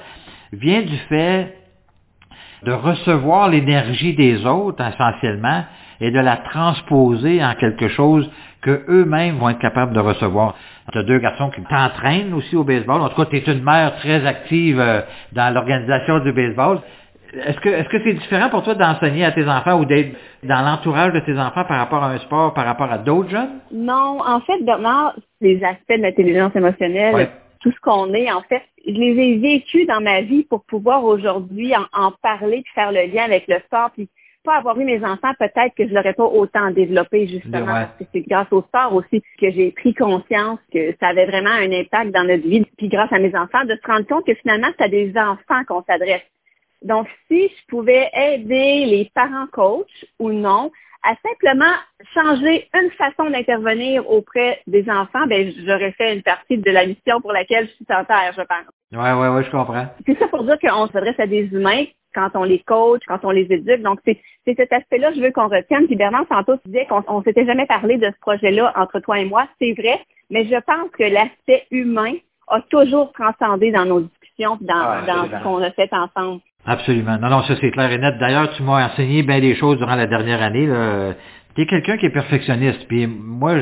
vient 0.54 0.82
du 0.82 0.98
fait 1.10 1.59
de 2.64 2.72
recevoir 2.72 3.50
l'énergie 3.50 4.14
des 4.16 4.46
autres, 4.46 4.84
essentiellement, 4.86 5.64
et 6.02 6.12
de 6.12 6.20
la 6.20 6.38
transposer 6.38 7.44
en 7.44 7.54
quelque 7.56 7.90
chose 7.90 8.30
que 8.62 8.84
eux-mêmes 8.90 9.38
vont 9.38 9.50
être 9.50 9.60
capables 9.60 9.94
de 9.94 10.00
recevoir. 10.00 10.56
Tu 10.92 10.98
as 10.98 11.04
deux 11.04 11.20
garçons 11.20 11.50
qui 11.50 11.62
t'entraînent 11.64 12.34
aussi 12.34 12.56
au 12.56 12.64
baseball. 12.64 13.02
En 13.02 13.10
tout 13.10 13.16
cas, 13.16 13.26
tu 13.26 13.38
es 13.38 13.44
une 13.54 13.64
mère 13.64 13.96
très 13.98 14.26
active 14.26 14.80
euh, 14.80 15.02
dans 15.34 15.54
l'organisation 15.54 16.20
du 16.20 16.32
baseball. 16.34 16.80
Est-ce 17.34 17.60
que 17.60 17.70
est-ce 17.70 17.90
que 17.90 18.04
c'est 18.04 18.14
différent 18.14 18.50
pour 18.50 18.64
toi 18.64 18.74
d'enseigner 18.74 19.24
à 19.24 19.32
tes 19.32 19.48
enfants 19.48 19.80
ou 19.80 19.86
d'être 19.86 20.16
dans 20.44 20.62
l'entourage 20.62 21.14
de 21.14 21.20
tes 21.20 21.38
enfants 21.38 21.64
par 21.64 21.78
rapport 21.78 22.04
à 22.04 22.10
un 22.10 22.18
sport, 22.20 22.56
par 22.56 22.66
rapport 22.66 22.92
à 22.92 22.98
d'autres 22.98 23.30
jeunes? 23.30 23.60
Non, 23.72 24.18
en 24.26 24.40
fait, 24.42 24.64
Bernard, 24.66 25.14
les 25.40 25.64
aspects 25.64 25.96
de 25.96 26.02
l'intelligence 26.02 26.56
émotionnelle, 26.56 27.30
tout 27.60 27.72
ce 27.72 27.80
qu'on 27.82 28.14
est, 28.14 28.32
en 28.32 28.42
fait, 28.42 28.64
je 28.86 28.92
les 28.92 29.22
ai 29.22 29.38
vécus 29.38 29.88
dans 29.88 30.02
ma 30.02 30.22
vie 30.22 30.44
pour 30.44 30.64
pouvoir 30.64 31.04
aujourd'hui 31.04 31.76
en, 31.76 31.86
en, 31.94 32.12
parler 32.22 32.62
puis 32.64 32.74
faire 32.74 32.92
le 32.92 33.06
lien 33.14 33.24
avec 33.24 33.48
le 33.48 33.60
sport. 33.60 33.92
Puis 33.92 34.10
pas 34.44 34.58
avoir 34.58 34.80
eu 34.80 34.86
mes 34.86 35.04
enfants, 35.04 35.34
peut-être 35.38 35.76
que 35.76 35.88
je 35.88 35.94
l'aurais 35.94 36.14
pas 36.14 36.26
autant 36.26 36.72
développé 36.72 37.28
justement 37.28 37.66
parce 37.66 37.98
que 38.00 38.06
c'est 38.14 38.22
grâce 38.22 38.48
au 38.52 38.62
sport 38.62 38.94
aussi 38.94 39.22
que 39.40 39.52
j'ai 39.52 39.72
pris 39.72 39.94
conscience 39.94 40.60
que 40.74 40.96
ça 41.00 41.08
avait 41.08 41.26
vraiment 41.26 41.52
un 41.52 41.72
impact 41.72 42.12
dans 42.12 42.24
notre 42.24 42.48
vie. 42.48 42.66
Puis 42.78 42.88
grâce 42.88 43.12
à 43.12 43.20
mes 43.20 43.36
enfants, 43.36 43.66
de 43.66 43.76
se 43.76 43.88
rendre 43.92 44.08
compte 44.08 44.26
que 44.26 44.34
finalement 44.36 44.70
c'est 44.78 44.86
à 44.86 44.90
des 44.90 45.14
enfants 45.18 45.64
qu'on 45.68 45.84
s'adresse. 45.84 46.24
Donc 46.82 47.08
si 47.28 47.50
je 47.50 47.66
pouvais 47.68 48.10
aider 48.14 48.86
les 48.86 49.12
parents 49.14 49.48
coachs 49.52 50.06
ou 50.20 50.32
non 50.32 50.72
à 51.04 51.14
simplement 51.24 51.74
changer 52.14 52.68
une 52.74 52.92
façon 52.92 53.30
d'intervenir 53.30 54.10
auprès 54.10 54.62
des 54.68 54.90
enfants, 54.90 55.26
ben 55.28 55.52
j'aurais 55.66 55.92
fait 55.94 56.16
une 56.16 56.24
partie 56.24 56.58
de 56.58 56.72
la 56.72 56.86
mission 56.86 57.22
pour 57.22 57.32
laquelle 57.32 57.68
je 57.68 57.74
suis 57.74 57.86
en 57.90 58.04
terre, 58.04 58.34
je 58.36 58.42
pense. 58.42 58.68
Ouais, 58.92 59.14
ouais, 59.14 59.30
ouais, 59.30 59.44
je 59.44 59.52
comprends. 59.52 59.86
C'est 60.06 60.18
ça 60.18 60.28
pour 60.28 60.44
dire 60.44 60.58
qu'on 60.60 60.88
s'adresse 60.88 61.20
à 61.20 61.28
des 61.28 61.46
humains 61.46 61.86
quand 62.14 62.30
on 62.34 62.44
les 62.44 62.60
coach, 62.60 63.02
quand 63.08 63.20
on 63.24 63.32
les 63.32 63.48
éduque. 63.50 63.82
Donc, 63.82 64.00
c'est 64.06 64.20
cet 64.46 64.74
aspect-là 64.74 65.14
je 65.14 65.22
veux 65.22 65.32
qu'on 65.32 65.48
retienne. 65.48 65.86
Puis 65.86 65.96
Bernard 65.96 66.26
Santos 66.28 66.58
disait 66.66 66.88
qu'on 66.88 67.20
ne 67.20 67.24
s'était 67.24 67.46
jamais 67.46 67.68
parlé 67.68 67.98
de 67.98 68.08
ce 68.08 68.20
projet-là 68.22 68.74
entre 68.76 69.00
toi 69.00 69.20
et 69.20 69.26
moi. 69.26 69.48
C'est 69.62 69.74
vrai, 69.74 70.00
mais 70.30 70.46
je 70.46 70.60
pense 70.62 70.90
que 70.98 71.04
l'aspect 71.04 71.66
humain 71.72 72.14
a 72.48 72.62
toujours 72.62 73.14
transcendé 73.14 73.72
dans 73.72 73.86
nos 73.86 74.02
discussions, 74.02 74.58
dans, 74.62 74.74
ah, 74.74 75.02
dans 75.06 75.26
ce 75.26 75.44
qu'on 75.44 75.62
a 75.62 75.72
fait 75.72 75.94
ensemble. 75.94 76.42
Absolument. 76.70 77.18
Non, 77.18 77.30
non, 77.30 77.42
ça 77.44 77.56
c'est 77.60 77.72
clair 77.72 77.92
et 77.92 77.98
net. 77.98 78.20
D'ailleurs, 78.20 78.52
tu 78.52 78.62
m'as 78.62 78.86
enseigné 78.86 79.24
bien 79.24 79.40
des 79.40 79.56
choses 79.56 79.80
durant 79.80 79.96
la 79.96 80.06
dernière 80.06 80.44
année. 80.44 80.68
Tu 81.56 81.62
es 81.64 81.66
quelqu'un 81.66 81.98
qui 81.98 82.06
est 82.06 82.12
perfectionniste. 82.12 82.88
Puis 82.88 83.08
moi, 83.08 83.56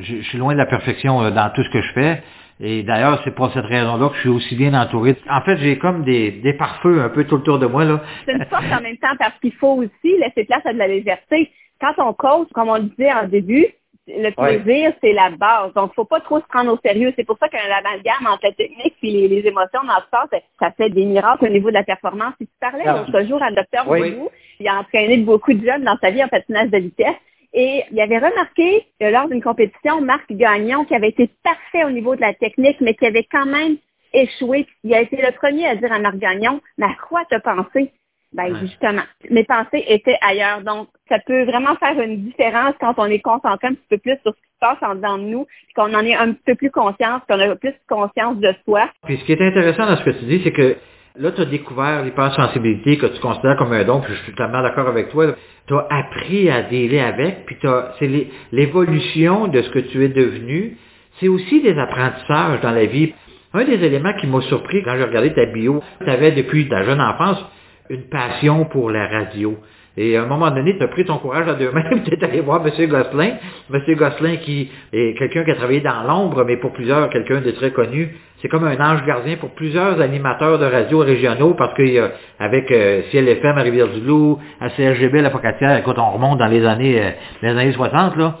je, 0.00 0.22
suis 0.22 0.38
loin 0.38 0.52
de 0.52 0.58
la 0.58 0.66
perfection 0.66 1.22
euh, 1.22 1.30
dans 1.30 1.50
tout 1.50 1.62
ce 1.62 1.70
que 1.70 1.80
je 1.80 1.92
fais. 1.92 2.22
Et 2.60 2.82
d'ailleurs, 2.82 3.20
c'est 3.22 3.34
pour 3.34 3.52
cette 3.52 3.64
raison-là 3.64 4.08
que 4.08 4.16
je 4.16 4.20
suis 4.20 4.28
aussi 4.28 4.56
bien 4.56 4.74
entouré. 4.74 5.16
En 5.30 5.40
fait, 5.42 5.56
j'ai 5.58 5.78
comme 5.78 6.02
des, 6.02 6.32
des 6.32 6.52
pare-feux 6.54 7.00
un 7.02 7.10
peu 7.10 7.24
tout 7.24 7.36
autour 7.36 7.60
de 7.60 7.66
moi. 7.66 7.84
C'est 8.26 8.32
une 8.32 8.44
force 8.46 8.64
en 8.72 8.82
même 8.82 8.96
temps 8.96 9.16
parce 9.20 9.38
qu'il 9.40 9.52
faut 9.52 9.74
aussi 9.74 10.18
laisser 10.18 10.44
place 10.44 10.66
à 10.66 10.72
de 10.72 10.78
la 10.78 10.88
légèreté. 10.88 11.52
Quand 11.80 11.94
on 11.98 12.12
coach, 12.12 12.48
comme 12.54 12.68
on 12.68 12.76
le 12.76 12.82
disait 12.96 13.12
en 13.12 13.28
début, 13.28 13.66
le 14.08 14.30
plaisir, 14.30 14.92
c'est 15.00 15.12
la 15.12 15.30
base. 15.30 15.72
Donc, 15.74 15.94
faut 15.94 16.04
pas 16.04 16.20
trop 16.20 16.40
se 16.40 16.46
prendre 16.46 16.72
au 16.72 16.78
sérieux. 16.84 17.12
C'est 17.16 17.24
pour 17.24 17.38
ça 17.38 17.48
qu'un 17.48 17.58
amalgame 17.58 18.26
entre 18.26 18.44
la 18.44 18.52
technique 18.52 18.96
et 19.02 19.10
les, 19.10 19.28
les 19.28 19.46
émotions 19.46 19.82
dans 19.84 19.96
le 19.96 20.02
sport, 20.06 20.26
ça 20.58 20.70
fait 20.72 20.90
des 20.90 21.04
miracles 21.04 21.46
au 21.46 21.48
niveau 21.48 21.68
de 21.68 21.74
la 21.74 21.84
performance. 21.84 22.34
Si 22.40 22.46
tu 22.46 22.52
parlais 22.60 22.84
ah. 22.86 23.04
l'autre 23.06 23.28
jour 23.28 23.42
à 23.42 23.50
Dr. 23.50 23.88
Oui. 23.88 24.14
il 24.58 24.68
a 24.68 24.80
entraîné 24.80 25.18
beaucoup 25.18 25.52
de 25.52 25.64
jeunes 25.64 25.84
dans 25.84 25.96
sa 26.02 26.10
vie 26.10 26.22
en 26.24 26.28
patinage 26.28 26.70
de 26.70 26.78
vitesse. 26.78 27.16
Et 27.54 27.84
il 27.90 28.00
avait 28.00 28.18
remarqué 28.18 28.86
que 28.98 29.06
lors 29.06 29.28
d'une 29.28 29.42
compétition, 29.42 30.00
Marc 30.00 30.32
Gagnon, 30.32 30.84
qui 30.84 30.94
avait 30.94 31.10
été 31.10 31.28
parfait 31.44 31.84
au 31.84 31.90
niveau 31.90 32.16
de 32.16 32.22
la 32.22 32.32
technique, 32.34 32.80
mais 32.80 32.94
qui 32.94 33.06
avait 33.06 33.26
quand 33.30 33.46
même 33.46 33.76
échoué, 34.14 34.66
il 34.84 34.94
a 34.94 35.00
été 35.00 35.16
le 35.16 35.32
premier 35.32 35.66
à 35.66 35.76
dire 35.76 35.92
à 35.92 35.98
Marc 35.98 36.16
Gagnon, 36.16 36.60
mais 36.78 36.86
à 36.86 36.96
quoi 37.08 37.22
t'as 37.28 37.40
pensé? 37.40 37.92
Ben 38.32 38.56
justement, 38.60 39.02
mes 39.30 39.44
pensées 39.44 39.84
étaient 39.86 40.16
ailleurs. 40.22 40.62
Donc, 40.62 40.88
ça 41.08 41.18
peut 41.26 41.44
vraiment 41.44 41.74
faire 41.76 42.00
une 42.00 42.24
différence 42.24 42.74
quand 42.80 42.94
on 42.96 43.06
est 43.06 43.20
concentré 43.20 43.68
un 43.68 43.74
petit 43.74 43.88
peu 43.90 43.98
plus 43.98 44.16
sur 44.22 44.32
ce 44.32 44.40
qui 44.40 44.48
se 44.54 44.58
passe 44.60 44.78
en 44.82 44.94
dedans 44.94 45.18
de 45.18 45.24
nous, 45.24 45.44
puis 45.44 45.74
qu'on 45.76 45.92
en 45.92 46.04
est 46.04 46.14
un 46.14 46.32
peu 46.32 46.54
plus 46.54 46.70
conscience, 46.70 47.20
qu'on 47.28 47.38
a 47.38 47.54
plus 47.56 47.74
conscience 47.88 48.38
de 48.38 48.54
soi. 48.64 48.88
Puis 49.04 49.18
ce 49.18 49.24
qui 49.24 49.32
est 49.32 49.46
intéressant 49.46 49.86
dans 49.86 49.96
ce 49.96 50.04
que 50.04 50.10
tu 50.10 50.24
dis, 50.24 50.40
c'est 50.44 50.52
que 50.52 50.76
là, 51.16 51.30
tu 51.32 51.42
as 51.42 51.44
découvert 51.44 52.02
l'hypersensibilité 52.04 52.96
que 52.96 53.06
tu 53.06 53.20
considères 53.20 53.56
comme 53.56 53.72
un 53.72 53.84
don, 53.84 54.00
puis 54.00 54.14
je 54.14 54.22
suis 54.22 54.32
totalement 54.32 54.62
d'accord 54.62 54.88
avec 54.88 55.10
toi. 55.10 55.26
Tu 55.66 55.74
as 55.74 55.86
appris 55.90 56.50
à 56.50 56.62
dealer 56.62 57.00
avec, 57.00 57.44
puis 57.44 57.56
c'est 57.98 58.10
l'évolution 58.50 59.48
de 59.48 59.60
ce 59.60 59.70
que 59.70 59.80
tu 59.80 60.04
es 60.04 60.08
devenu. 60.08 60.78
C'est 61.20 61.28
aussi 61.28 61.60
des 61.60 61.78
apprentissages 61.78 62.62
dans 62.62 62.70
la 62.70 62.86
vie. 62.86 63.12
Un 63.52 63.64
des 63.64 63.84
éléments 63.84 64.14
qui 64.14 64.26
m'a 64.26 64.40
surpris 64.42 64.82
quand 64.82 64.96
j'ai 64.96 65.04
regardé 65.04 65.34
ta 65.34 65.44
bio, 65.44 65.82
tu 66.02 66.08
avais 66.08 66.32
depuis 66.32 66.66
ta 66.70 66.84
jeune 66.84 67.02
enfance 67.02 67.44
une 67.90 68.02
passion 68.02 68.64
pour 68.66 68.90
la 68.90 69.06
radio. 69.06 69.56
Et 69.96 70.16
à 70.16 70.22
un 70.22 70.26
moment 70.26 70.50
donné, 70.50 70.74
tu 70.78 70.82
as 70.82 70.88
pris 70.88 71.04
ton 71.04 71.18
courage 71.18 71.46
à 71.48 71.54
deux 71.54 71.70
mains, 71.70 71.84
tu 72.04 72.14
es 72.14 72.24
allé 72.24 72.40
voir 72.40 72.66
M. 72.66 72.88
Gosselin. 72.88 73.32
M. 73.72 73.94
Gosselin 73.94 74.36
qui 74.36 74.70
est 74.92 75.18
quelqu'un 75.18 75.44
qui 75.44 75.50
a 75.50 75.54
travaillé 75.54 75.80
dans 75.80 76.02
l'ombre, 76.04 76.44
mais 76.44 76.56
pour 76.56 76.72
plusieurs, 76.72 77.10
quelqu'un 77.10 77.40
de 77.42 77.50
très 77.50 77.72
connu. 77.72 78.08
C'est 78.40 78.48
comme 78.48 78.64
un 78.64 78.80
ange 78.80 79.04
gardien 79.04 79.36
pour 79.36 79.50
plusieurs 79.50 80.00
animateurs 80.00 80.58
de 80.58 80.64
radio 80.64 81.00
régionaux, 81.00 81.54
parce 81.54 81.74
qu'avec 81.74 82.70
euh, 82.72 83.02
Ciel 83.10 83.28
à 83.44 83.62
Rivière-du-Loup, 83.62 84.38
à 84.60 84.70
CLGB, 84.70 85.20
la 85.20 85.30
Focatière, 85.30 85.76
écoute, 85.78 85.96
on 85.98 86.10
remonte 86.10 86.38
dans 86.38 86.46
les 86.46 86.64
années, 86.64 87.00
euh, 87.00 87.10
les 87.42 87.50
années 87.50 87.72
60, 87.72 88.16
là. 88.16 88.38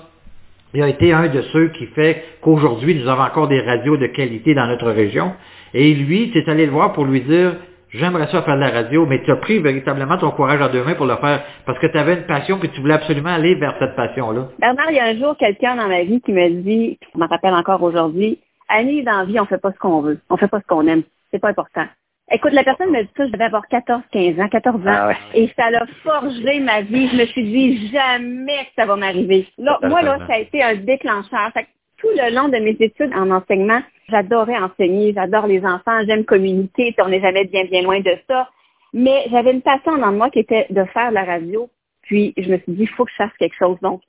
Il 0.74 0.82
a 0.82 0.88
été 0.88 1.12
un 1.12 1.28
de 1.28 1.42
ceux 1.52 1.68
qui 1.68 1.84
fait 1.88 2.24
qu'aujourd'hui, 2.40 2.94
nous 2.94 3.06
avons 3.06 3.22
encore 3.22 3.46
des 3.46 3.60
radios 3.60 3.98
de 3.98 4.06
qualité 4.06 4.54
dans 4.54 4.66
notre 4.66 4.90
région. 4.90 5.32
Et 5.74 5.92
lui, 5.92 6.32
es 6.34 6.50
allé 6.50 6.64
le 6.64 6.72
voir 6.72 6.94
pour 6.94 7.04
lui 7.04 7.20
dire, 7.20 7.56
j'aimerais 7.94 8.26
ça 8.28 8.42
faire 8.42 8.56
de 8.56 8.60
la 8.60 8.70
radio, 8.70 9.06
mais 9.06 9.22
tu 9.22 9.30
as 9.30 9.36
pris 9.36 9.58
véritablement 9.58 10.18
ton 10.18 10.30
courage 10.30 10.60
à 10.60 10.68
deux 10.68 10.84
mains 10.84 10.94
pour 10.94 11.06
le 11.06 11.16
faire 11.16 11.42
parce 11.66 11.78
que 11.78 11.86
tu 11.86 11.98
avais 11.98 12.14
une 12.14 12.26
passion 12.26 12.58
que 12.58 12.66
tu 12.66 12.80
voulais 12.80 12.94
absolument 12.94 13.30
aller 13.30 13.54
vers 13.56 13.76
cette 13.78 13.96
passion-là. 13.96 14.48
Bernard, 14.58 14.90
il 14.90 14.96
y 14.96 15.00
a 15.00 15.06
un 15.06 15.16
jour 15.16 15.36
quelqu'un 15.36 15.76
dans 15.76 15.88
ma 15.88 16.02
vie 16.02 16.20
qui 16.20 16.32
me 16.32 16.48
dit, 16.62 16.98
je 17.14 17.18
me 17.18 17.26
rappelle 17.26 17.54
encore 17.54 17.82
aujourd'hui, 17.82 18.38
Annie, 18.68 19.02
dans 19.02 19.18
la 19.18 19.24
vie, 19.24 19.38
on 19.38 19.46
fait 19.46 19.58
pas 19.58 19.72
ce 19.72 19.78
qu'on 19.78 20.00
veut. 20.00 20.18
On 20.30 20.36
fait 20.36 20.48
pas 20.48 20.60
ce 20.60 20.66
qu'on 20.66 20.86
aime. 20.86 21.02
C'est 21.30 21.38
pas 21.38 21.50
important. 21.50 21.84
Écoute, 22.30 22.52
la 22.52 22.64
personne 22.64 22.90
me 22.90 23.02
dit 23.02 23.10
ça, 23.16 23.26
je 23.26 23.32
devais 23.32 23.44
avoir 23.44 23.66
14, 23.68 24.02
15 24.10 24.40
ans, 24.40 24.48
14 24.48 24.80
ans. 24.80 24.80
Ah 24.86 25.12
et 25.34 25.50
ça 25.56 25.66
a 25.66 25.86
forgé 26.02 26.60
ma 26.60 26.80
vie. 26.80 27.08
Je 27.08 27.16
me 27.16 27.26
suis 27.26 27.44
dit, 27.44 27.88
jamais 27.88 28.64
que 28.64 28.70
ça 28.76 28.86
va 28.86 28.96
m'arriver. 28.96 29.46
Là, 29.58 29.78
moi, 29.82 30.00
là, 30.02 30.18
ça 30.26 30.34
a 30.34 30.38
été 30.38 30.62
un 30.62 30.76
déclencheur. 30.76 31.52
tout 31.98 32.08
le 32.16 32.34
long 32.34 32.48
de 32.48 32.58
mes 32.58 32.76
études 32.80 33.12
en 33.14 33.30
enseignement, 33.30 33.82
j'adorais 34.08 34.58
enseigner, 34.58 35.12
j'adore 35.14 35.46
les 35.46 35.64
enfants, 35.64 36.00
j'aime 36.06 36.24
communiquer, 36.24 36.94
on 36.98 37.08
n'est 37.08 37.20
jamais 37.20 37.44
bien, 37.44 37.64
bien 37.64 37.82
loin 37.82 38.00
de 38.00 38.16
ça. 38.28 38.48
Mais 38.92 39.26
j'avais 39.30 39.52
une 39.52 39.62
passion 39.62 39.96
dans 39.96 40.12
moi 40.12 40.30
qui 40.30 40.40
était 40.40 40.66
de 40.70 40.84
faire 40.84 41.10
la 41.10 41.24
radio. 41.24 41.70
Puis, 42.02 42.34
je 42.36 42.50
me 42.50 42.58
suis 42.58 42.72
dit, 42.72 42.82
il 42.82 42.88
faut 42.88 43.04
que 43.04 43.10
je 43.10 43.16
fasse 43.16 43.32
quelque 43.38 43.56
chose. 43.56 43.78
Donc, 43.80 44.02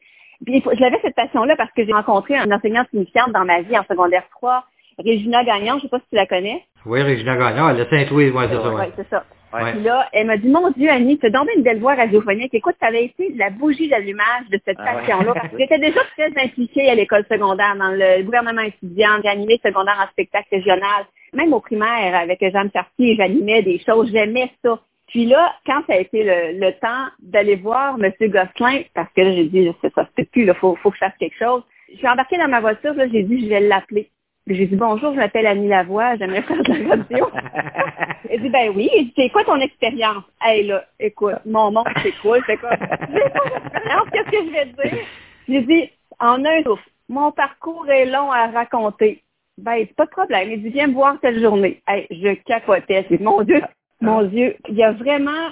je 0.46 0.82
l'avais 0.82 1.00
cette 1.02 1.16
passion-là 1.16 1.56
parce 1.56 1.72
que 1.72 1.86
j'ai 1.86 1.94
rencontré 1.94 2.36
un 2.36 2.52
enseignant 2.52 2.86
signifiante 2.90 3.32
dans 3.32 3.46
ma 3.46 3.62
vie 3.62 3.78
en 3.78 3.84
secondaire 3.84 4.28
3, 4.32 4.66
Régina 5.00 5.44
Gagnon, 5.44 5.78
je 5.78 5.84
sais 5.84 5.90
pas 5.90 6.00
si 6.00 6.10
tu 6.10 6.16
la 6.16 6.26
connais. 6.26 6.64
Oui, 6.86 7.02
Régina 7.02 7.38
Gagnon, 7.38 7.70
elle 7.70 7.80
est 7.80 7.90
Saint-Louis, 7.90 8.30
ouais, 8.32 8.48
c'est 8.50 8.56
ça. 8.56 8.74
Oui, 8.74 8.86
c'est 8.96 9.10
ça. 9.10 9.24
Puis 9.54 9.84
là, 9.84 10.10
elle 10.14 10.28
m'a 10.28 10.38
dit, 10.38 10.48
mon 10.48 10.72
Dieu, 10.72 10.90
Annie, 10.90 11.20
tu 11.20 11.28
as 11.28 11.30
donc 11.30 11.48
une 11.56 11.64
belle 11.64 11.80
voix 11.80 11.96
radiophonique. 11.96 12.54
Écoute, 12.54 12.76
ça 12.80 12.88
avait 12.88 13.06
été 13.06 13.32
la 13.36 13.50
bougie 13.52 13.88
d'allumage 13.88 14.50
de 14.52 14.60
cette 14.66 14.78
ah 14.80 14.94
passion-là. 14.94 15.34
J'étais 15.60 15.80
déjà 15.80 16.02
très 16.18 16.32
impliquée 16.44 16.90
à 16.90 16.96
l'école 16.96 17.26
secondaire, 17.30 17.76
dans 17.78 17.92
le 17.92 18.24
gouvernement 18.24 18.62
étudiant, 18.62 19.20
j'ai 19.24 19.30
animé 19.30 19.60
secondaire 19.64 19.98
en 20.04 20.10
spectacle 20.12 20.48
régional. 20.52 21.06
Même 21.34 21.54
au 21.54 21.60
primaire, 21.60 22.16
avec 22.16 22.40
Jeanne 22.42 22.72
Chartier, 22.72 23.16
j'animais 23.16 23.62
des 23.62 23.80
choses, 23.80 24.12
j'aimais 24.12 24.52
ça. 24.64 24.80
Puis 25.08 25.26
là, 25.26 25.54
quand 25.66 25.82
ça 25.88 25.94
a 25.94 25.98
été 25.98 26.24
le, 26.24 26.72
temps 26.80 27.08
d'aller 27.20 27.56
voir 27.56 27.98
M. 28.02 28.12
Gosselin, 28.22 28.82
parce 28.96 29.12
que 29.14 29.22
là, 29.22 29.32
j'ai 29.32 29.46
dit, 29.46 29.72
c'est 29.82 29.94
ça, 29.94 30.08
c'est 30.18 30.30
plus, 30.30 30.44
il 30.44 30.54
faut, 30.56 30.76
faut 30.78 30.90
que 30.90 30.96
je 30.96 31.06
fasse 31.06 31.18
quelque 31.20 31.38
chose. 31.38 31.62
Je 31.92 31.98
suis 31.98 32.08
embarquée 32.08 32.38
dans 32.38 32.48
ma 32.48 32.62
voiture, 32.62 32.94
là, 32.94 33.08
j'ai 33.12 33.24
dit, 33.24 33.44
je 33.44 33.50
vais 33.50 33.60
l'appeler. 33.60 34.10
J'ai 34.46 34.66
dit, 34.66 34.76
bonjour, 34.76 35.14
je 35.14 35.20
m'appelle 35.20 35.48
Annie 35.48 35.70
Lavoie, 35.70 36.18
j'aimerais 36.18 36.42
faire 36.42 36.62
de 36.62 36.74
la 36.74 36.96
radio. 36.96 37.30
Elle 38.30 38.42
dit, 38.42 38.50
ben 38.50 38.74
oui. 38.76 38.90
Elle 38.94 39.06
dit, 39.06 39.14
c'est 39.16 39.30
quoi 39.30 39.46
ton 39.46 39.60
expérience? 39.62 40.24
Hey, 40.42 40.68
là, 40.68 40.84
écoute, 41.00 41.36
mon 41.46 41.72
monde, 41.72 41.88
c'est 42.04 42.12
cool. 42.22 42.42
C'est 42.46 42.58
quoi? 42.58 42.76
qu'est-ce 42.76 44.32
que 44.32 44.46
je 44.46 44.52
vais 44.52 44.66
te 44.66 44.90
dire? 44.90 45.06
J'ai 45.48 45.62
dit, 45.62 45.90
en 46.20 46.44
un 46.44 46.62
souffle, 46.64 46.90
mon 47.08 47.32
parcours 47.32 47.90
est 47.90 48.06
long 48.06 48.32
à 48.32 48.48
raconter. 48.48 49.24
Ben, 49.58 49.86
pas 49.96 50.06
de 50.06 50.12
problème. 50.12 50.52
Il 50.52 50.62
dit, 50.62 50.70
viens 50.70 50.88
me 50.88 50.94
voir 50.94 51.16
cette 51.22 51.40
journée. 51.40 51.82
Hey, 51.88 52.08
je 52.12 52.34
capotais. 52.44 53.06
mon 53.22 53.44
Dieu, 53.44 53.62
mon 54.02 54.24
Dieu, 54.24 54.58
il 54.68 54.76
y 54.76 54.84
a 54.84 54.92
vraiment 54.92 55.52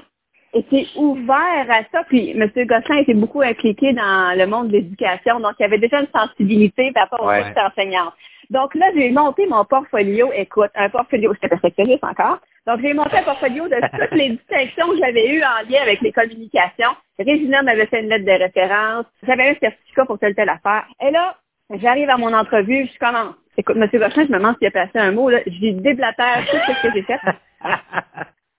été 0.54 0.88
ouvert 0.98 1.66
à 1.70 1.84
ça. 1.94 2.04
Puis 2.10 2.32
M. 2.32 2.50
Gosselin 2.56 2.98
était 2.98 3.14
beaucoup 3.14 3.42
impliqué 3.42 3.94
dans 3.94 4.38
le 4.38 4.46
monde 4.48 4.68
de 4.68 4.74
l'éducation, 4.74 5.40
donc 5.40 5.54
il 5.60 5.64
avait 5.64 5.78
déjà 5.78 6.02
une 6.02 6.10
sensibilité 6.14 6.92
par 6.92 7.04
rapport 7.04 7.26
aux 7.26 7.30
ouais. 7.30 7.54
enseignants. 7.58 8.12
Donc 8.52 8.76
là, 8.76 8.88
j'ai 8.94 9.12
monté 9.12 9.48
mon 9.48 9.64
portfolio, 9.64 10.30
écoute, 10.36 10.72
un 10.76 10.90
portfolio, 10.90 11.34
j'étais 11.34 11.48
perfectionniste 11.48 12.04
encore. 12.04 12.40
Donc 12.68 12.82
j'ai 12.82 12.94
monté 12.94 13.18
un 13.18 13.24
portfolio 13.24 13.70
de 13.70 13.76
toutes 14.00 14.18
les 14.18 14.32
distinctions 14.32 14.90
que 14.90 14.98
j'avais 14.98 15.30
eues 15.30 15.42
en 15.42 15.70
lien 15.70 15.82
avec 15.82 16.02
les 16.02 16.12
communications. 16.12 16.92
Régina 17.18 17.64
m'avait 17.64 17.86
fait 17.86 18.02
une 18.02 18.10
lettre 18.10 18.26
de 18.26 18.44
référence. 18.44 19.06
J'avais 19.26 19.52
un 19.52 19.56
certificat 19.56 20.06
pour 20.06 20.20
telle 20.20 20.36
telle 20.36 20.50
affaire. 20.50 20.86
Et 21.02 21.12
là, 21.12 21.38
j'arrive 21.76 22.10
à 22.10 22.18
mon 22.18 22.34
entrevue, 22.34 22.90
je 22.94 23.00
commence. 23.00 23.36
Écoute, 23.58 23.78
M. 23.78 23.88
Gosselin, 23.90 24.26
je 24.26 24.32
me 24.34 24.38
demande 24.38 24.58
s'il 24.58 24.68
a 24.68 24.72
passé 24.72 25.00
un 25.00 25.12
mot, 25.14 25.30
là. 25.30 25.40
J'ai 25.48 25.72
déblatère 25.72 26.46
tout 26.50 26.58
ce 26.58 26.88
que 26.88 26.94
j'ai 26.94 27.04
fait. 27.04 27.20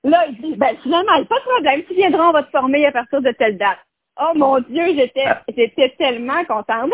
Là, 0.04 0.24
il 0.28 0.36
dit, 0.40 0.56
ben 0.56 0.74
finalement, 0.82 1.24
pas 1.26 1.38
de 1.38 1.44
problème, 1.44 1.82
tu 1.86 1.94
viendras, 1.94 2.28
on 2.28 2.32
va 2.32 2.42
te 2.42 2.50
former 2.50 2.84
à 2.86 2.90
partir 2.90 3.22
de 3.22 3.30
telle 3.30 3.56
date. 3.56 3.78
Oh 4.20 4.32
mon 4.34 4.58
Dieu, 4.58 4.84
j'étais 4.96 5.26
j'étais 5.56 5.94
tellement 5.96 6.44
contente. 6.44 6.92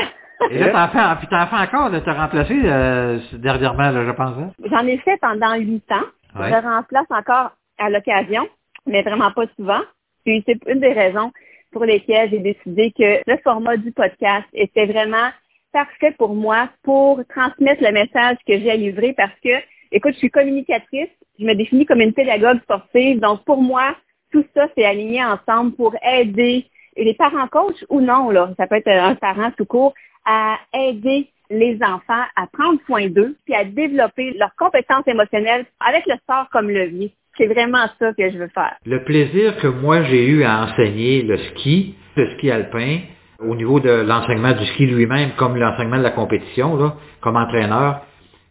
Et 0.51 0.59
là, 0.59 0.71
t'en 0.71 0.89
fais, 0.89 1.19
puis 1.19 1.29
t'en 1.29 1.47
fais 1.47 1.57
encore 1.57 1.91
de 1.91 1.99
te 1.99 2.11
remplacer 2.11 2.61
euh, 2.65 3.19
dernièrement, 3.35 3.91
là, 3.91 4.05
je 4.05 4.11
pense. 4.13 4.37
Hein? 4.39 4.51
J'en 4.71 4.87
ai 4.87 4.99
fait 4.99 5.17
pendant 5.21 5.55
huit 5.57 5.91
ans. 5.91 6.07
Je 6.35 6.63
remplace 6.63 7.07
encore 7.11 7.53
à 7.79 7.91
l'occasion, 7.91 8.49
mais 8.87 9.03
vraiment 9.03 9.33
pas 9.33 9.47
souvent. 9.57 9.81
Puis 10.25 10.43
c'est 10.47 10.59
une 10.67 10.81
des 10.81 10.93
raisons 10.93 11.33
pour 11.73 11.85
lesquelles 11.85 12.31
j'ai 12.31 12.39
décidé 12.39 12.93
que 12.97 13.21
le 13.27 13.37
format 13.43 13.77
du 13.77 13.93
podcast 13.93 14.47
était 14.53 14.87
vraiment 14.87 15.31
parfait 15.73 16.15
pour 16.19 16.35
moi 16.35 16.69
pour 16.83 17.21
transmettre 17.29 17.83
le 17.83 17.93
message 17.93 18.37
que 18.47 18.59
j'ai 18.59 18.71
à 18.71 18.77
livrer 18.77 19.13
parce 19.15 19.35
que, 19.45 19.51
écoute, 19.93 20.13
je 20.15 20.19
suis 20.19 20.31
communicatrice, 20.31 21.11
je 21.39 21.45
me 21.45 21.55
définis 21.55 21.87
comme 21.87 22.01
une 22.01 22.15
pédagogue 22.15 22.61
sportive. 22.63 23.21
Donc, 23.21 23.45
pour 23.45 23.63
moi, 23.63 23.95
tout 24.33 24.45
ça, 24.55 24.69
c'est 24.77 24.85
aligné 24.85 25.25
ensemble 25.25 25.73
pour 25.73 25.95
aider 26.03 26.67
les 26.97 27.15
parents 27.15 27.47
coachs 27.49 27.85
ou 27.89 28.01
non, 28.01 28.31
là, 28.31 28.51
ça 28.57 28.67
peut 28.67 28.77
être 28.77 28.89
un 28.89 29.15
parent 29.15 29.51
tout 29.57 29.65
court, 29.65 29.95
à 30.29 30.59
aider 30.75 31.29
les 31.51 31.79
enfants 31.83 32.25
à 32.37 32.47
prendre 32.53 32.79
soin 32.87 33.09
d'eux 33.09 33.35
puis 33.47 33.55
à 33.55 33.65
développer 33.65 34.35
leurs 34.39 34.55
compétences 34.57 35.07
émotionnelles 35.07 35.65
avec 35.81 36.05
le 36.07 36.17
sport 36.17 36.47
comme 36.53 36.69
levier. 36.69 37.13
C'est 37.39 37.47
vraiment 37.47 37.87
ça 37.99 38.13
que 38.13 38.31
je 38.31 38.37
veux 38.37 38.49
faire. 38.49 38.77
Le 38.85 39.03
plaisir 39.05 39.57
que 39.59 39.69
moi 39.69 40.03
j'ai 40.05 40.27
eu 40.27 40.45
à 40.45 40.65
enseigner 40.65 41.23
le 41.23 41.39
ski, 41.39 41.95
le 42.17 42.35
ski 42.35 42.51
alpin, 42.51 42.99
au 43.41 43.55
niveau 43.55 43.81
de 43.81 43.91
l'enseignement 43.91 44.53
du 44.53 44.67
ski 44.67 44.87
lui-même, 44.87 45.31
comme 45.37 45.57
l'enseignement 45.57 45.99
de 45.99 46.03
la 46.03 46.11
compétition, 46.11 46.77
là, 46.77 46.97
comme 47.21 47.37
entraîneur, 47.37 48.03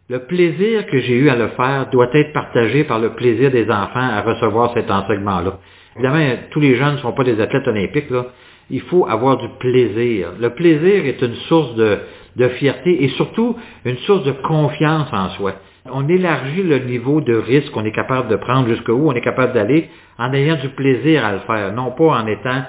le 0.10 0.19
plaisir 0.25 0.88
que 0.88 1.00
j'ai 1.00 1.17
eu 1.17 1.29
à 1.29 1.36
le 1.36 1.50
faire 1.50 1.89
doit 1.91 2.10
être 2.13 2.31
partagé 2.31 2.86
par 2.86 2.98
le 3.00 3.10
plaisir 3.10 3.51
des 3.51 3.69
enfants 3.69 4.00
à 4.00 4.22
recevoir 4.22 4.74
cet 4.74 4.89
enseignement-là. 4.89 5.60
Évidemment, 5.98 6.36
tous 6.51 6.60
les 6.60 6.75
jeunes 6.75 6.96
ne 6.96 7.00
sont 7.00 7.13
pas 7.13 7.24
des 7.24 7.39
athlètes 7.39 7.68
olympiques, 7.68 8.10
là. 8.10 8.27
Il 8.70 8.82
faut 8.82 9.08
avoir 9.08 9.38
du 9.38 9.48
plaisir. 9.60 10.34
Le 10.39 10.50
plaisir 10.50 11.06
est 11.06 11.22
une 11.22 11.36
source 11.48 11.74
de, 11.75 12.00
de 12.36 12.48
fierté 12.50 13.04
et 13.04 13.08
surtout 13.10 13.56
une 13.86 13.98
source 14.00 14.25
de 14.25 14.34
confiance 14.34 15.08
en 15.13 15.30
soi. 15.30 15.54
On 15.89 16.06
élargit 16.10 16.63
le 16.63 16.80
niveau 16.80 17.22
de 17.22 17.34
risque 17.34 17.72
qu'on 17.72 17.86
est 17.86 17.94
capable 17.94 18.27
de 18.27 18.36
prendre 18.36 18.68
jusqu'où 18.68 19.08
on 19.10 19.13
est 19.13 19.22
capable 19.22 19.54
d'aller 19.54 19.89
en 20.20 20.34
ayant 20.34 20.58
du 20.58 20.68
plaisir 20.70 21.24
à 21.24 21.32
le 21.32 21.39
faire, 21.39 21.72
non 21.72 21.92
pas 21.92 22.22
en 22.22 22.27
étant 22.27 22.63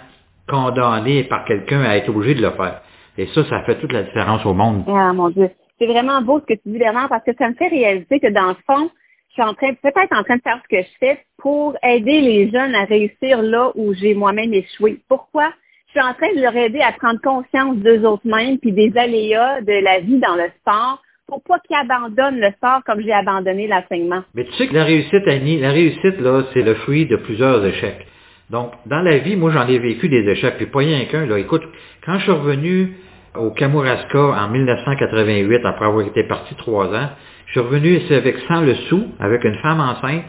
condamné 0.48 1.24
par 1.24 1.44
quelqu'un 1.44 1.82
à 1.82 1.96
être 1.96 2.10
obligé 2.10 2.36
de 2.36 2.42
le 2.42 2.50
faire. 2.50 2.80
Et 3.16 3.26
ça, 3.34 3.44
ça 3.46 3.62
fait 3.62 3.74
toute 3.80 3.92
la 3.92 4.04
différence 4.04 4.46
au 4.46 4.54
monde. 4.54 4.84
Ah, 4.86 5.12
mon 5.12 5.30
Dieu 5.30 5.50
c'est 5.78 5.86
vraiment 5.86 6.20
beau 6.22 6.40
ce 6.40 6.46
que 6.46 6.54
tu 6.54 6.68
dis, 6.70 6.78
Bernard, 6.78 7.08
parce 7.08 7.24
que 7.24 7.32
ça 7.38 7.48
me 7.48 7.54
fait 7.54 7.68
réaliser 7.68 8.20
que 8.20 8.32
dans 8.32 8.48
le 8.48 8.56
fond, 8.66 8.90
suis 9.38 9.48
en 9.48 9.54
train, 9.54 9.72
peut-être 9.74 10.12
en 10.12 10.24
train 10.24 10.36
de 10.36 10.42
faire 10.42 10.60
ce 10.62 10.76
que 10.76 10.82
je 10.82 10.98
fais 10.98 11.18
pour 11.38 11.76
aider 11.82 12.20
les 12.20 12.50
jeunes 12.50 12.74
à 12.74 12.84
réussir 12.84 13.42
là 13.42 13.70
où 13.74 13.94
j'ai 13.94 14.14
moi-même 14.14 14.52
échoué. 14.52 14.98
Pourquoi? 15.08 15.52
Je 15.86 15.92
suis 15.92 16.00
en 16.00 16.14
train 16.14 16.34
de 16.34 16.40
leur 16.40 16.54
aider 16.56 16.80
à 16.80 16.92
prendre 16.92 17.20
conscience 17.20 17.76
d'eux 17.76 18.04
autres-mêmes 18.04 18.58
puis 18.58 18.72
des 18.72 18.92
aléas 18.96 19.60
de 19.62 19.72
la 19.72 20.00
vie 20.00 20.18
dans 20.18 20.34
le 20.34 20.50
sport 20.60 21.02
pour 21.26 21.42
pas 21.42 21.58
qu'ils 21.60 21.76
abandonnent 21.76 22.40
le 22.40 22.50
sport 22.52 22.80
comme 22.84 23.00
j'ai 23.00 23.12
abandonné 23.12 23.68
l'enseignement. 23.68 24.22
Mais 24.34 24.44
tu 24.44 24.52
sais 24.54 24.66
que 24.66 24.74
la 24.74 24.84
réussite, 24.84 25.26
Annie, 25.26 25.60
la 25.60 25.70
réussite, 25.70 26.20
là, 26.20 26.44
c'est 26.52 26.62
le 26.62 26.74
fruit 26.74 27.06
de 27.06 27.16
plusieurs 27.16 27.64
échecs. 27.64 28.06
Donc, 28.50 28.72
dans 28.86 29.00
la 29.00 29.18
vie, 29.18 29.36
moi, 29.36 29.50
j'en 29.50 29.68
ai 29.68 29.78
vécu 29.78 30.08
des 30.08 30.26
échecs, 30.30 30.56
puis 30.56 30.66
pas 30.66 30.78
rien 30.78 31.04
qu'un. 31.04 31.28
Écoute, 31.36 31.62
quand 32.04 32.18
je 32.18 32.22
suis 32.22 32.32
revenu 32.32 32.94
au 33.34 33.50
Kamouraska 33.50 34.18
en 34.18 34.48
1988, 34.48 35.60
après 35.64 35.84
avoir 35.84 36.06
été 36.06 36.24
parti 36.24 36.54
trois 36.54 36.86
ans. 36.94 37.10
Je 37.48 37.52
suis 37.52 37.60
revenu 37.60 37.96
ici 37.96 38.12
avec 38.12 38.36
100 38.46 38.60
le 38.60 38.74
sou, 38.74 39.08
avec 39.18 39.42
une 39.42 39.56
femme 39.56 39.80
enceinte 39.80 40.24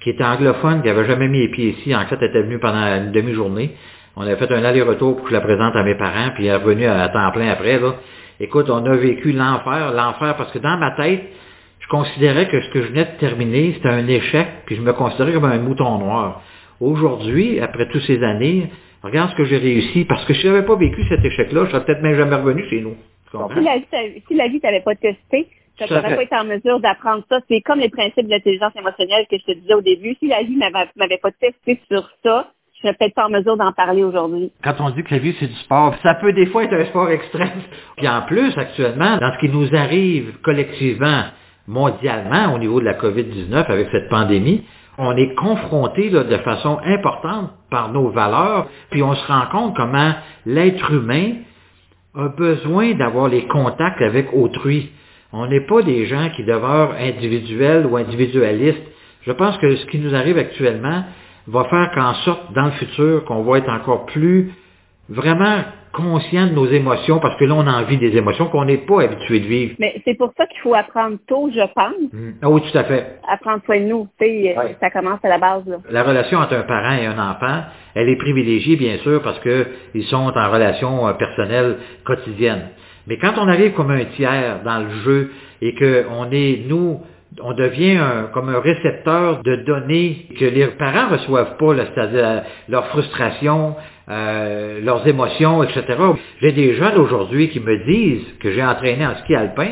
qui 0.00 0.10
était 0.10 0.24
anglophone, 0.24 0.82
qui 0.82 0.88
avait 0.88 1.04
jamais 1.04 1.28
mis 1.28 1.40
les 1.40 1.48
pieds 1.48 1.76
ici. 1.78 1.94
En 1.94 2.06
fait, 2.06 2.16
elle 2.20 2.30
était 2.30 2.42
venue 2.42 2.58
pendant 2.58 2.78
une 2.78 3.12
demi-journée. 3.12 3.72
On 4.16 4.22
avait 4.22 4.36
fait 4.36 4.50
un 4.52 4.64
aller-retour 4.64 5.16
pour 5.16 5.24
que 5.24 5.30
je 5.30 5.34
la 5.34 5.42
présente 5.42 5.76
à 5.76 5.82
mes 5.82 5.96
parents, 5.96 6.30
puis 6.34 6.46
elle 6.46 6.54
est 6.54 6.56
revenue 6.56 6.86
à 6.86 7.08
temps 7.08 7.30
plein 7.32 7.50
après. 7.50 7.78
Là. 7.78 7.96
Écoute, 8.40 8.70
on 8.70 8.86
a 8.86 8.96
vécu 8.96 9.32
l'enfer, 9.32 9.92
l'enfer, 9.92 10.34
parce 10.36 10.50
que 10.52 10.58
dans 10.58 10.78
ma 10.78 10.92
tête, 10.92 11.24
je 11.80 11.88
considérais 11.88 12.48
que 12.48 12.58
ce 12.58 12.70
que 12.70 12.82
je 12.82 12.88
venais 12.88 13.04
de 13.04 13.18
terminer, 13.18 13.74
c'était 13.74 13.90
un 13.90 14.06
échec, 14.08 14.46
puis 14.64 14.76
je 14.76 14.80
me 14.80 14.94
considérais 14.94 15.34
comme 15.34 15.44
un 15.44 15.58
mouton 15.58 15.98
noir. 15.98 16.40
Aujourd'hui, 16.80 17.60
après 17.60 17.86
toutes 17.88 18.02
ces 18.02 18.22
années, 18.22 18.70
regarde 19.02 19.30
ce 19.32 19.36
que 19.36 19.44
j'ai 19.44 19.58
réussi, 19.58 20.06
parce 20.06 20.24
que 20.24 20.32
si 20.32 20.40
je 20.40 20.48
n'avais 20.48 20.64
pas 20.64 20.76
vécu 20.76 21.04
cet 21.10 21.22
échec-là, 21.22 21.66
je 21.66 21.70
serais 21.72 21.84
peut-être 21.84 22.02
même 22.02 22.16
jamais 22.16 22.36
revenu 22.36 22.64
chez 22.70 22.80
nous. 22.80 22.96
si 23.30 23.60
la 23.62 23.76
vie, 23.76 24.22
si 24.26 24.34
la 24.34 24.48
vie 24.48 24.60
t'avait 24.60 24.80
pas 24.80 24.94
testé, 24.94 25.48
tu 25.78 25.92
n'aurais 25.92 26.16
pas 26.16 26.22
été 26.22 26.36
en 26.36 26.44
mesure 26.44 26.80
d'apprendre 26.80 27.24
ça. 27.28 27.40
C'est 27.48 27.60
comme 27.60 27.80
les 27.80 27.88
principes 27.88 28.26
de 28.26 28.30
l'intelligence 28.30 28.72
émotionnelle 28.76 29.26
que 29.30 29.38
je 29.38 29.44
te 29.44 29.52
disais 29.52 29.74
au 29.74 29.82
début. 29.82 30.16
Si 30.20 30.28
la 30.28 30.42
vie 30.42 30.56
m'avait, 30.56 30.88
m'avait 30.96 31.18
pas 31.18 31.30
testé 31.32 31.80
sur 31.90 32.08
ça, 32.24 32.48
je 32.74 32.80
serais 32.80 32.94
peut-être 32.94 33.14
pas 33.14 33.26
en 33.26 33.30
mesure 33.30 33.56
d'en 33.56 33.72
parler 33.72 34.04
aujourd'hui. 34.04 34.52
Quand 34.62 34.74
on 34.80 34.90
dit 34.90 35.02
que 35.02 35.14
la 35.14 35.20
vie, 35.20 35.34
c'est 35.40 35.46
du 35.46 35.54
sport, 35.54 35.94
ça 36.02 36.14
peut 36.14 36.32
des 36.32 36.46
fois 36.46 36.64
être 36.64 36.74
un 36.74 36.84
sport 36.86 37.10
extrême. 37.10 37.62
Puis 37.96 38.08
en 38.08 38.22
plus, 38.22 38.56
actuellement, 38.56 39.16
dans 39.16 39.32
ce 39.32 39.38
qui 39.38 39.48
nous 39.48 39.74
arrive 39.74 40.34
collectivement, 40.42 41.24
mondialement, 41.66 42.54
au 42.54 42.58
niveau 42.58 42.80
de 42.80 42.84
la 42.84 42.94
COVID-19, 42.94 43.66
avec 43.66 43.88
cette 43.92 44.08
pandémie, 44.08 44.64
on 44.98 45.16
est 45.16 45.34
confronté 45.34 46.10
de 46.10 46.36
façon 46.38 46.78
importante 46.84 47.50
par 47.70 47.92
nos 47.92 48.08
valeurs, 48.08 48.68
puis 48.90 49.02
on 49.02 49.14
se 49.14 49.26
rend 49.26 49.46
compte 49.50 49.76
comment 49.76 50.12
l'être 50.46 50.90
humain 50.90 51.34
a 52.14 52.28
besoin 52.28 52.94
d'avoir 52.94 53.28
les 53.28 53.46
contacts 53.46 54.00
avec 54.00 54.32
autrui. 54.32 54.90
On 55.38 55.46
n'est 55.46 55.60
pas 55.60 55.82
des 55.82 56.06
gens 56.06 56.30
qui 56.34 56.44
demeurent 56.44 56.94
individuels 56.98 57.84
ou 57.84 57.96
individualistes. 57.96 58.82
Je 59.22 59.32
pense 59.32 59.58
que 59.58 59.76
ce 59.76 59.86
qui 59.86 59.98
nous 59.98 60.14
arrive 60.14 60.38
actuellement 60.38 61.04
va 61.46 61.64
faire 61.64 61.90
qu'en 61.94 62.14
sorte, 62.24 62.52
dans 62.54 62.66
le 62.66 62.70
futur, 62.72 63.24
qu'on 63.26 63.42
va 63.42 63.58
être 63.58 63.68
encore 63.68 64.06
plus 64.06 64.50
vraiment 65.10 65.62
conscient 65.92 66.46
de 66.46 66.52
nos 66.52 66.66
émotions, 66.66 67.18
parce 67.20 67.36
que 67.36 67.44
là, 67.44 67.54
on 67.54 67.66
a 67.66 67.82
envie 67.82 67.96
des 67.98 68.16
émotions 68.16 68.46
qu'on 68.46 68.64
n'est 68.64 68.78
pas 68.78 69.02
habitué 69.02 69.40
de 69.40 69.46
vivre. 69.46 69.74
Mais 69.78 70.00
c'est 70.04 70.14
pour 70.14 70.32
ça 70.36 70.46
qu'il 70.46 70.60
faut 70.60 70.74
apprendre 70.74 71.16
tôt, 71.26 71.50
je 71.52 71.60
pense. 71.74 72.12
Mm. 72.12 72.30
Ah 72.42 72.50
oui, 72.50 72.62
tout 72.70 72.76
à 72.76 72.84
fait. 72.84 73.18
Apprendre 73.28 73.62
soin 73.64 73.80
de 73.80 73.84
nous. 73.84 74.08
Ça 74.80 74.90
commence 74.90 75.20
à 75.22 75.28
la 75.28 75.38
base. 75.38 75.66
Là. 75.66 75.76
La 75.90 76.02
relation 76.02 76.38
entre 76.38 76.54
un 76.54 76.62
parent 76.62 76.96
et 76.96 77.06
un 77.06 77.18
enfant, 77.18 77.62
elle 77.94 78.08
est 78.08 78.16
privilégiée, 78.16 78.76
bien 78.76 78.98
sûr, 78.98 79.22
parce 79.22 79.40
qu'ils 79.40 80.04
sont 80.04 80.32
en 80.34 80.50
relation 80.50 81.06
euh, 81.08 81.12
personnelle 81.14 81.76
quotidienne. 82.04 82.70
Mais 83.06 83.18
quand 83.18 83.34
on 83.38 83.48
arrive 83.48 83.72
comme 83.72 83.90
un 83.90 84.04
tiers 84.16 84.60
dans 84.64 84.80
le 84.80 84.90
jeu 85.04 85.30
et 85.62 85.74
qu'on 85.74 86.30
est, 86.30 86.64
nous, 86.68 87.00
on 87.42 87.52
devient 87.52 88.00
comme 88.32 88.48
un 88.48 88.60
récepteur 88.60 89.42
de 89.42 89.56
données 89.56 90.26
que 90.38 90.44
les 90.44 90.66
parents 90.68 91.08
reçoivent 91.10 91.56
pas, 91.56 91.74
c'est-à-dire 91.76 92.42
leur 92.68 92.86
frustration, 92.88 93.76
euh, 94.08 94.80
leurs 94.82 95.06
émotions, 95.06 95.62
etc. 95.62 95.84
J'ai 96.40 96.52
des 96.52 96.74
jeunes 96.74 96.96
aujourd'hui 96.96 97.48
qui 97.48 97.60
me 97.60 97.76
disent 97.84 98.26
que 98.40 98.52
j'ai 98.52 98.64
entraîné 98.64 99.06
en 99.06 99.16
ski 99.16 99.34
alpin, 99.34 99.68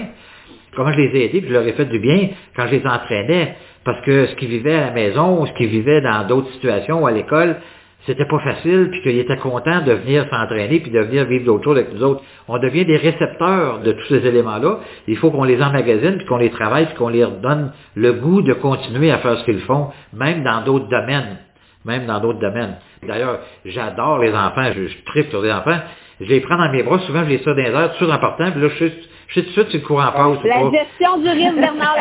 comment 0.77 0.93
je 0.93 0.99
les 0.99 1.19
ai 1.19 1.25
aidés, 1.27 1.41
que 1.43 1.49
je 1.49 1.53
leur 1.53 1.67
ai 1.67 1.73
fait 1.73 1.87
du 1.87 1.99
bien 1.99 2.29
quand 2.57 2.67
je 2.67 2.77
les 2.77 2.87
entraînais, 2.87 3.55
parce 3.85 4.01
que 4.03 4.27
ce 4.27 4.35
qu'ils 4.37 4.49
vivaient 4.49 4.75
à 4.75 4.87
la 4.87 4.91
maison, 4.91 5.47
ce 5.47 5.53
qu'ils 5.53 5.69
vivaient 5.69 6.01
dans 6.01 6.27
d'autres 6.27 6.51
situations 6.53 7.03
ou 7.03 7.07
à 7.07 7.13
l'école, 7.13 7.57
c'était 8.07 8.27
pas 8.27 8.39
facile, 8.41 8.89
puis 8.91 9.03
qu'il 9.03 9.19
était 9.19 9.37
content 9.39 9.81
de 9.81 9.93
venir 9.93 10.27
s'entraîner, 10.31 10.81
puis 10.81 10.91
de 10.91 11.01
venir 11.01 11.25
vivre 11.25 11.47
d'autres 11.47 11.65
choses 11.65 11.79
avec 11.79 11.95
nous 11.95 12.03
autres. 12.03 12.23
On 12.49 12.59
devient 12.59 12.85
des 12.85 12.97
récepteurs 12.97 13.81
de 13.81 13.93
tous 13.93 14.07
ces 14.09 14.27
éléments-là. 14.27 14.81
Il 15.09 15.17
faut 15.17 15.31
qu'on 15.31 15.45
les 15.45 15.63
emmagasine, 15.63 16.19
puis 16.19 16.27
qu'on 16.27 16.37
les 16.37 16.51
travaille, 16.51 16.87
puis 16.87 16.95
qu'on 16.97 17.09
leur 17.09 17.31
donne 17.33 17.73
le 17.95 18.13
goût 18.13 18.43
de 18.43 18.53
continuer 18.53 19.11
à 19.11 19.19
faire 19.19 19.39
ce 19.39 19.45
qu'ils 19.45 19.61
font, 19.61 19.89
même 20.13 20.45
dans 20.45 20.63
d'autres 20.63 20.89
domaines. 20.89 21.39
Même 21.87 22.07
dans 22.07 22.21
d'autres 22.21 22.41
domaines. 22.41 22.77
D'ailleurs, 23.07 23.41
j'adore 23.65 24.19
les 24.19 24.33
enfants, 24.33 24.73
je, 24.75 24.87
je 24.87 25.05
tripe 25.05 25.31
sur 25.31 25.43
les 25.43 25.53
enfants. 25.53 25.79
Je 26.21 26.27
les 26.27 26.41
prends 26.41 26.57
dans 26.57 26.71
mes 26.71 26.83
bras, 26.83 26.99
souvent 27.01 27.25
je 27.25 27.31
les 27.31 27.39
sors 27.39 27.55
dans 27.55 27.63
les 27.63 27.71
airs, 27.71 27.97
tout 27.99 28.09
en 28.09 28.19
partant, 28.19 28.51
puis 28.53 28.61
là, 28.61 28.69
je 28.69 28.75
suis 28.75 28.93
je 29.29 29.41
tout 29.41 29.47
de 29.47 29.53
suite 29.53 29.71
si 29.71 29.79
le 29.79 29.83
courant 29.85 30.13
passe. 30.13 30.45
La 30.45 30.71
gestion 30.71 31.19
du 31.19 31.29
rythme, 31.29 31.61
Bernard. 31.61 31.97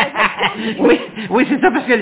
oui, 0.80 1.00
oui, 1.30 1.46
c'est 1.50 1.60
ça, 1.60 1.72
parce 1.72 1.86
que 1.86 1.94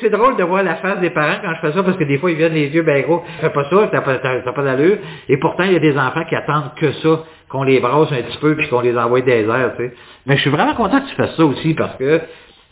c'est 0.00 0.10
drôle 0.10 0.36
de 0.36 0.44
voir 0.44 0.62
la 0.62 0.76
face 0.76 1.00
des 1.00 1.10
parents 1.10 1.38
quand 1.42 1.54
je 1.54 1.60
fais 1.60 1.72
ça, 1.72 1.82
parce 1.82 1.96
que 1.96 2.04
des 2.04 2.18
fois, 2.18 2.30
ils 2.30 2.36
viennent 2.36 2.54
les 2.54 2.68
yeux 2.68 2.82
bien 2.82 3.00
gros. 3.00 3.22
Fais 3.40 3.50
pas 3.50 3.64
ça, 3.70 3.88
t'as 3.90 4.00
pas, 4.00 4.18
pas 4.18 4.62
d'allure. 4.62 4.98
Et 5.28 5.36
pourtant, 5.38 5.64
il 5.64 5.72
y 5.72 5.76
a 5.76 5.80
des 5.80 5.96
enfants 5.96 6.24
qui 6.28 6.36
attendent 6.36 6.74
que 6.76 6.92
ça, 6.92 7.24
qu'on 7.48 7.62
les 7.64 7.80
brasse 7.80 8.12
un 8.12 8.22
petit 8.22 8.38
peu, 8.38 8.54
puis 8.56 8.68
qu'on 8.68 8.80
les 8.80 8.96
envoie 8.96 9.22
des 9.22 9.44
airs, 9.44 9.72
tu 9.76 9.84
sais. 9.84 9.92
Mais 10.26 10.36
je 10.36 10.42
suis 10.42 10.50
vraiment 10.50 10.74
content 10.74 11.00
que 11.00 11.08
tu 11.08 11.14
fasses 11.16 11.36
ça 11.36 11.44
aussi, 11.44 11.74
parce 11.74 11.96
que 11.96 12.20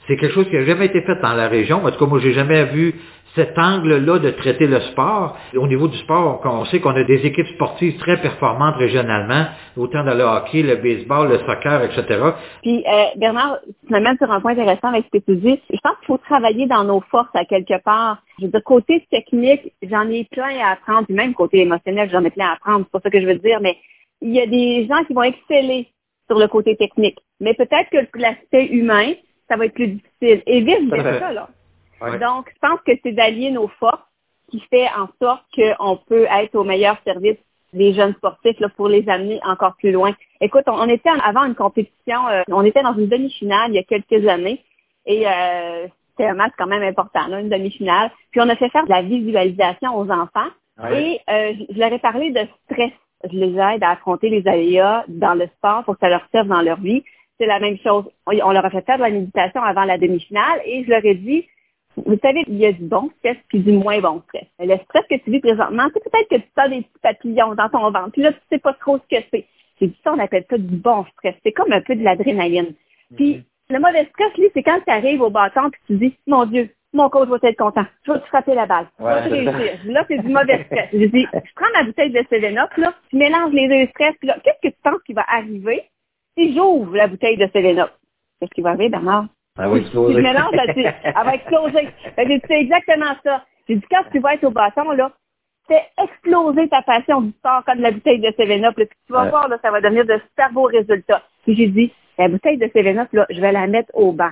c'est 0.06 0.16
quelque 0.16 0.34
chose 0.34 0.48
qui 0.48 0.56
n'a 0.56 0.64
jamais 0.64 0.86
été 0.86 1.00
fait 1.02 1.20
dans 1.20 1.34
la 1.34 1.48
région. 1.48 1.84
En 1.84 1.90
tout 1.90 1.98
cas, 1.98 2.06
moi, 2.06 2.18
j'ai 2.20 2.32
jamais 2.32 2.64
vu 2.66 2.94
cet 3.38 3.56
angle-là 3.56 4.18
de 4.18 4.30
traiter 4.30 4.66
le 4.66 4.80
sport. 4.80 5.36
Au 5.56 5.68
niveau 5.68 5.86
du 5.86 5.96
sport, 5.98 6.40
on 6.44 6.64
sait 6.64 6.80
qu'on 6.80 6.96
a 6.96 7.04
des 7.04 7.24
équipes 7.24 7.46
sportives 7.54 7.96
très 7.98 8.20
performantes 8.20 8.74
régionalement, 8.76 9.46
autant 9.76 10.02
dans 10.02 10.14
le 10.14 10.24
hockey, 10.24 10.62
le 10.62 10.76
baseball, 10.76 11.28
le 11.28 11.38
soccer, 11.38 11.84
etc. 11.84 12.20
Puis, 12.62 12.84
euh, 12.84 13.04
Bernard, 13.16 13.58
tu 13.86 13.92
m'amènes 13.92 14.16
sur 14.16 14.30
un 14.30 14.40
point 14.40 14.52
intéressant 14.52 14.88
avec 14.88 15.04
ce 15.04 15.18
que 15.18 15.24
tu 15.24 15.36
dis. 15.36 15.60
Je 15.70 15.78
pense 15.82 15.96
qu'il 15.98 16.06
faut 16.08 16.18
travailler 16.18 16.66
dans 16.66 16.82
nos 16.82 17.00
forces 17.12 17.34
à 17.34 17.44
quelque 17.44 17.80
part. 17.84 18.18
Je 18.40 18.46
veux 18.46 18.50
dire, 18.50 18.62
côté 18.64 19.06
technique, 19.08 19.72
j'en 19.82 20.08
ai 20.08 20.24
plein 20.32 20.58
à 20.60 20.72
apprendre, 20.72 21.06
puis 21.06 21.14
même 21.14 21.32
côté 21.32 21.60
émotionnel, 21.60 22.10
j'en 22.10 22.24
ai 22.24 22.30
plein 22.30 22.48
à 22.48 22.52
apprendre, 22.54 22.84
c'est 22.86 22.92
pas 22.92 23.00
ça 23.00 23.10
que 23.10 23.20
je 23.20 23.26
veux 23.26 23.38
dire, 23.38 23.60
mais 23.60 23.76
il 24.20 24.34
y 24.34 24.40
a 24.40 24.46
des 24.46 24.88
gens 24.88 25.04
qui 25.04 25.14
vont 25.14 25.22
exceller 25.22 25.86
sur 26.28 26.40
le 26.40 26.48
côté 26.48 26.74
technique. 26.76 27.18
Mais 27.38 27.54
peut-être 27.54 27.88
que 27.90 28.18
l'aspect 28.18 28.66
humain, 28.66 29.12
ça 29.48 29.56
va 29.56 29.66
être 29.66 29.74
plus 29.74 29.88
difficile. 29.88 30.42
Et 30.46 30.60
vice 30.60 30.90
versa, 30.90 31.32
là. 31.32 31.48
Donc, 32.00 32.52
je 32.54 32.58
pense 32.60 32.80
que 32.86 32.92
c'est 33.02 33.12
d'allier 33.12 33.50
nos 33.50 33.68
forces 33.68 34.02
qui 34.50 34.60
fait 34.70 34.88
en 34.96 35.08
sorte 35.20 35.44
qu'on 35.54 35.96
peut 35.96 36.26
être 36.30 36.54
au 36.54 36.64
meilleur 36.64 36.96
service 37.04 37.36
des 37.72 37.92
jeunes 37.92 38.14
sportifs 38.14 38.58
là, 38.60 38.68
pour 38.70 38.88
les 38.88 39.08
amener 39.08 39.40
encore 39.44 39.76
plus 39.76 39.92
loin. 39.92 40.14
Écoute, 40.40 40.64
on, 40.66 40.88
était 40.88 41.10
avant 41.22 41.44
une 41.44 41.54
compétition, 41.54 42.26
euh, 42.28 42.42
on 42.50 42.64
était 42.64 42.82
dans 42.82 42.94
une 42.94 43.08
demi-finale 43.08 43.70
il 43.70 43.74
y 43.74 43.78
a 43.78 43.82
quelques 43.82 44.26
années 44.26 44.62
et 45.04 45.26
euh, 45.26 45.86
c'était 46.10 46.30
un 46.30 46.34
match 46.34 46.52
quand 46.56 46.66
même 46.66 46.82
important, 46.82 47.26
là, 47.28 47.40
une 47.40 47.50
demi-finale. 47.50 48.10
Puis 48.30 48.40
on 48.40 48.48
a 48.48 48.56
fait 48.56 48.70
faire 48.70 48.84
de 48.84 48.90
la 48.90 49.02
visualisation 49.02 49.96
aux 49.96 50.10
enfants 50.10 50.48
et 50.90 51.20
euh, 51.28 51.52
je 51.70 51.78
leur 51.78 51.92
ai 51.92 51.98
parlé 51.98 52.30
de 52.30 52.40
stress. 52.64 52.92
Je 53.30 53.36
les 53.36 53.52
aide 53.58 53.82
à 53.82 53.90
affronter 53.90 54.28
les 54.30 54.46
aléas 54.46 55.04
dans 55.08 55.34
le 55.34 55.48
sport 55.58 55.84
pour 55.84 55.94
que 55.94 56.00
ça 56.00 56.08
leur 56.08 56.26
serve 56.30 56.46
dans 56.46 56.62
leur 56.62 56.80
vie. 56.80 57.02
C'est 57.38 57.46
la 57.46 57.58
même 57.58 57.76
chose. 57.78 58.04
On 58.26 58.52
leur 58.52 58.64
a 58.64 58.70
fait 58.70 58.84
faire 58.86 58.96
de 58.96 59.02
la 59.02 59.10
méditation 59.10 59.60
avant 59.60 59.84
la 59.84 59.98
demi-finale 59.98 60.60
et 60.64 60.84
je 60.84 60.90
leur 60.90 61.04
ai 61.04 61.14
dit, 61.16 61.46
vous 62.06 62.18
savez, 62.22 62.44
il 62.46 62.56
y 62.56 62.66
a 62.66 62.72
du 62.72 62.84
bon 62.84 63.10
stress 63.18 63.36
puis 63.48 63.60
du 63.60 63.72
moins 63.72 64.00
bon 64.00 64.22
stress. 64.28 64.46
Le 64.58 64.76
stress 64.84 65.04
que 65.10 65.16
tu 65.22 65.30
vis 65.30 65.40
présentement, 65.40 65.88
c'est 65.92 66.04
peut-être 66.04 66.28
que 66.28 66.36
tu 66.36 66.48
sens 66.56 66.68
des 66.68 66.82
petits 66.82 67.00
papillons 67.02 67.54
dans 67.54 67.68
ton 67.68 67.90
ventre. 67.90 68.12
Puis 68.12 68.22
là, 68.22 68.32
tu 68.32 68.38
sais 68.50 68.58
pas 68.58 68.74
trop 68.74 68.98
ce 68.98 69.16
que 69.16 69.22
c'est. 69.32 69.46
C'est 69.78 69.90
ça, 70.02 70.12
on 70.12 70.18
appelle 70.18 70.44
ça 70.50 70.58
du 70.58 70.76
bon 70.76 71.04
stress. 71.12 71.34
C'est 71.44 71.52
comme 71.52 71.72
un 71.72 71.80
peu 71.80 71.94
de 71.94 72.02
l'adrénaline. 72.02 72.74
Puis 73.16 73.36
mhm. 73.36 73.44
le 73.70 73.78
mauvais 73.78 74.06
stress, 74.06 74.36
lui, 74.36 74.48
c'est 74.54 74.62
quand 74.62 74.80
tu 74.84 74.92
arrives 74.92 75.22
au 75.22 75.30
bâton 75.30 75.70
puis 75.70 75.80
tu 75.86 75.96
dis, 75.96 76.16
mon 76.26 76.44
Dieu, 76.46 76.70
mon 76.92 77.08
coach 77.10 77.28
va 77.28 77.36
être 77.42 77.58
content. 77.58 77.84
Je 78.06 78.12
vais 78.12 78.20
te 78.20 78.26
frapper 78.26 78.54
la 78.54 78.66
balle. 78.66 78.86
Je 78.98 79.04
vais 79.04 79.22
te 79.22 79.28
réussir. 79.28 79.80
Là, 79.84 80.04
c'est 80.08 80.18
du 80.18 80.28
mauvais 80.28 80.64
stress. 80.64 80.88
Je 80.92 81.06
dis, 81.06 81.26
je 81.32 81.52
prends 81.54 81.70
ma 81.74 81.84
bouteille 81.84 82.10
de 82.10 82.24
7 82.28 82.44
Up, 82.56 82.70
là, 82.76 82.94
tu 83.10 83.16
mélanges 83.16 83.52
les 83.52 83.68
deux 83.68 83.90
stress, 83.90 84.14
puis 84.18 84.28
là, 84.28 84.36
qu'est-ce 84.42 84.68
que 84.68 84.74
tu 84.74 84.80
penses 84.82 85.02
qui 85.04 85.12
va 85.12 85.24
arriver 85.28 85.82
si 86.36 86.54
j'ouvre 86.54 86.96
la 86.96 87.06
bouteille 87.06 87.36
de 87.36 87.48
7 87.52 87.78
Up? 87.78 87.90
Qu'est-ce 88.40 88.54
qui 88.54 88.62
va 88.62 88.70
arriver, 88.70 88.88
Bernard? 88.88 89.26
Elle 89.58 89.68
va 89.68 89.76
exploser. 89.76 90.14
Tu 90.14 90.22
mélanges 90.22 90.52
là-dessus. 90.52 90.86
Elle 91.02 91.14
va 91.14 91.34
exploser. 91.34 91.88
C'est 92.16 92.60
exactement 92.60 93.14
ça. 93.24 93.44
J'ai 93.68 93.76
dit, 93.76 93.86
quand 93.90 94.04
tu 94.10 94.18
vas 94.20 94.34
être 94.34 94.44
au 94.44 94.50
bâton, 94.50 94.90
là, 94.92 95.10
fais 95.66 95.82
exploser 96.02 96.68
ta 96.68 96.82
passion 96.82 97.20
du 97.20 97.30
sport 97.32 97.62
comme 97.66 97.80
la 97.80 97.90
bouteille 97.90 98.20
de 98.20 98.28
7-Up. 98.28 98.74
Puis 98.74 98.88
tu 99.06 99.12
vas 99.12 99.28
voir, 99.28 99.48
là, 99.48 99.58
ça 99.60 99.70
va 99.70 99.80
donner 99.80 100.04
de 100.04 100.18
super 100.30 100.52
beaux 100.52 100.64
résultats. 100.64 101.22
Puis 101.42 101.56
j'ai 101.56 101.66
dit, 101.66 101.92
la 102.16 102.28
bouteille 102.28 102.56
de 102.56 102.66
7-Up, 102.66 103.08
là, 103.12 103.26
je 103.28 103.40
vais 103.40 103.52
la 103.52 103.66
mettre 103.66 103.90
au 103.94 104.12
banc. 104.12 104.30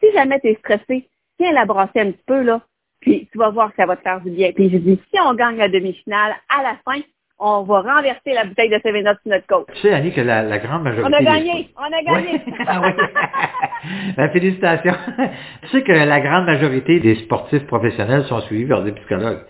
Si 0.00 0.12
jamais 0.12 0.38
tu 0.40 0.48
es 0.48 0.54
stressé, 0.56 1.08
tiens 1.38 1.52
la 1.52 1.64
brasser 1.64 2.00
un 2.00 2.12
petit 2.12 2.24
peu, 2.26 2.42
là, 2.42 2.60
puis 3.00 3.28
tu 3.32 3.38
vas 3.38 3.50
voir 3.50 3.70
que 3.70 3.76
ça 3.76 3.86
va 3.86 3.96
te 3.96 4.02
faire 4.02 4.20
du 4.20 4.30
bien. 4.30 4.52
Puis 4.52 4.70
j'ai 4.70 4.78
dit, 4.78 5.00
si 5.12 5.20
on 5.20 5.34
gagne 5.34 5.56
la 5.56 5.68
demi-finale, 5.68 6.34
à 6.48 6.62
la 6.62 6.76
fin, 6.84 7.00
on 7.38 7.62
va 7.62 7.80
renverser 7.80 8.32
la 8.32 8.44
bouteille 8.44 8.70
de 8.70 8.78
7 8.82 8.82
sur 8.82 9.14
notre 9.26 9.46
côte. 9.46 9.66
Tu 9.74 9.80
sais, 9.82 9.92
Annie, 9.92 10.12
que 10.12 10.20
la, 10.20 10.42
la 10.42 10.58
grande 10.58 10.82
majorité... 10.84 11.08
On 11.08 11.18
a 11.18 11.22
gagné! 11.22 11.68
On 11.76 11.84
a 11.84 12.02
gagné! 12.02 12.40
ah 12.66 12.80
ben, 14.16 14.30
félicitations! 14.30 14.94
tu 15.62 15.68
sais 15.68 15.82
que 15.82 15.92
la 15.92 16.20
grande 16.20 16.46
majorité 16.46 16.98
des 17.00 17.16
sportifs 17.16 17.66
professionnels 17.66 18.24
sont 18.24 18.40
suivis 18.42 18.66
par 18.66 18.82
des 18.82 18.92
psychologues. 18.92 19.40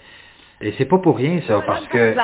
Et 0.60 0.72
c'est 0.78 0.86
pas 0.86 0.98
pour 0.98 1.16
rien, 1.16 1.40
ça, 1.46 1.62
parce 1.66 1.86
que... 1.88 2.14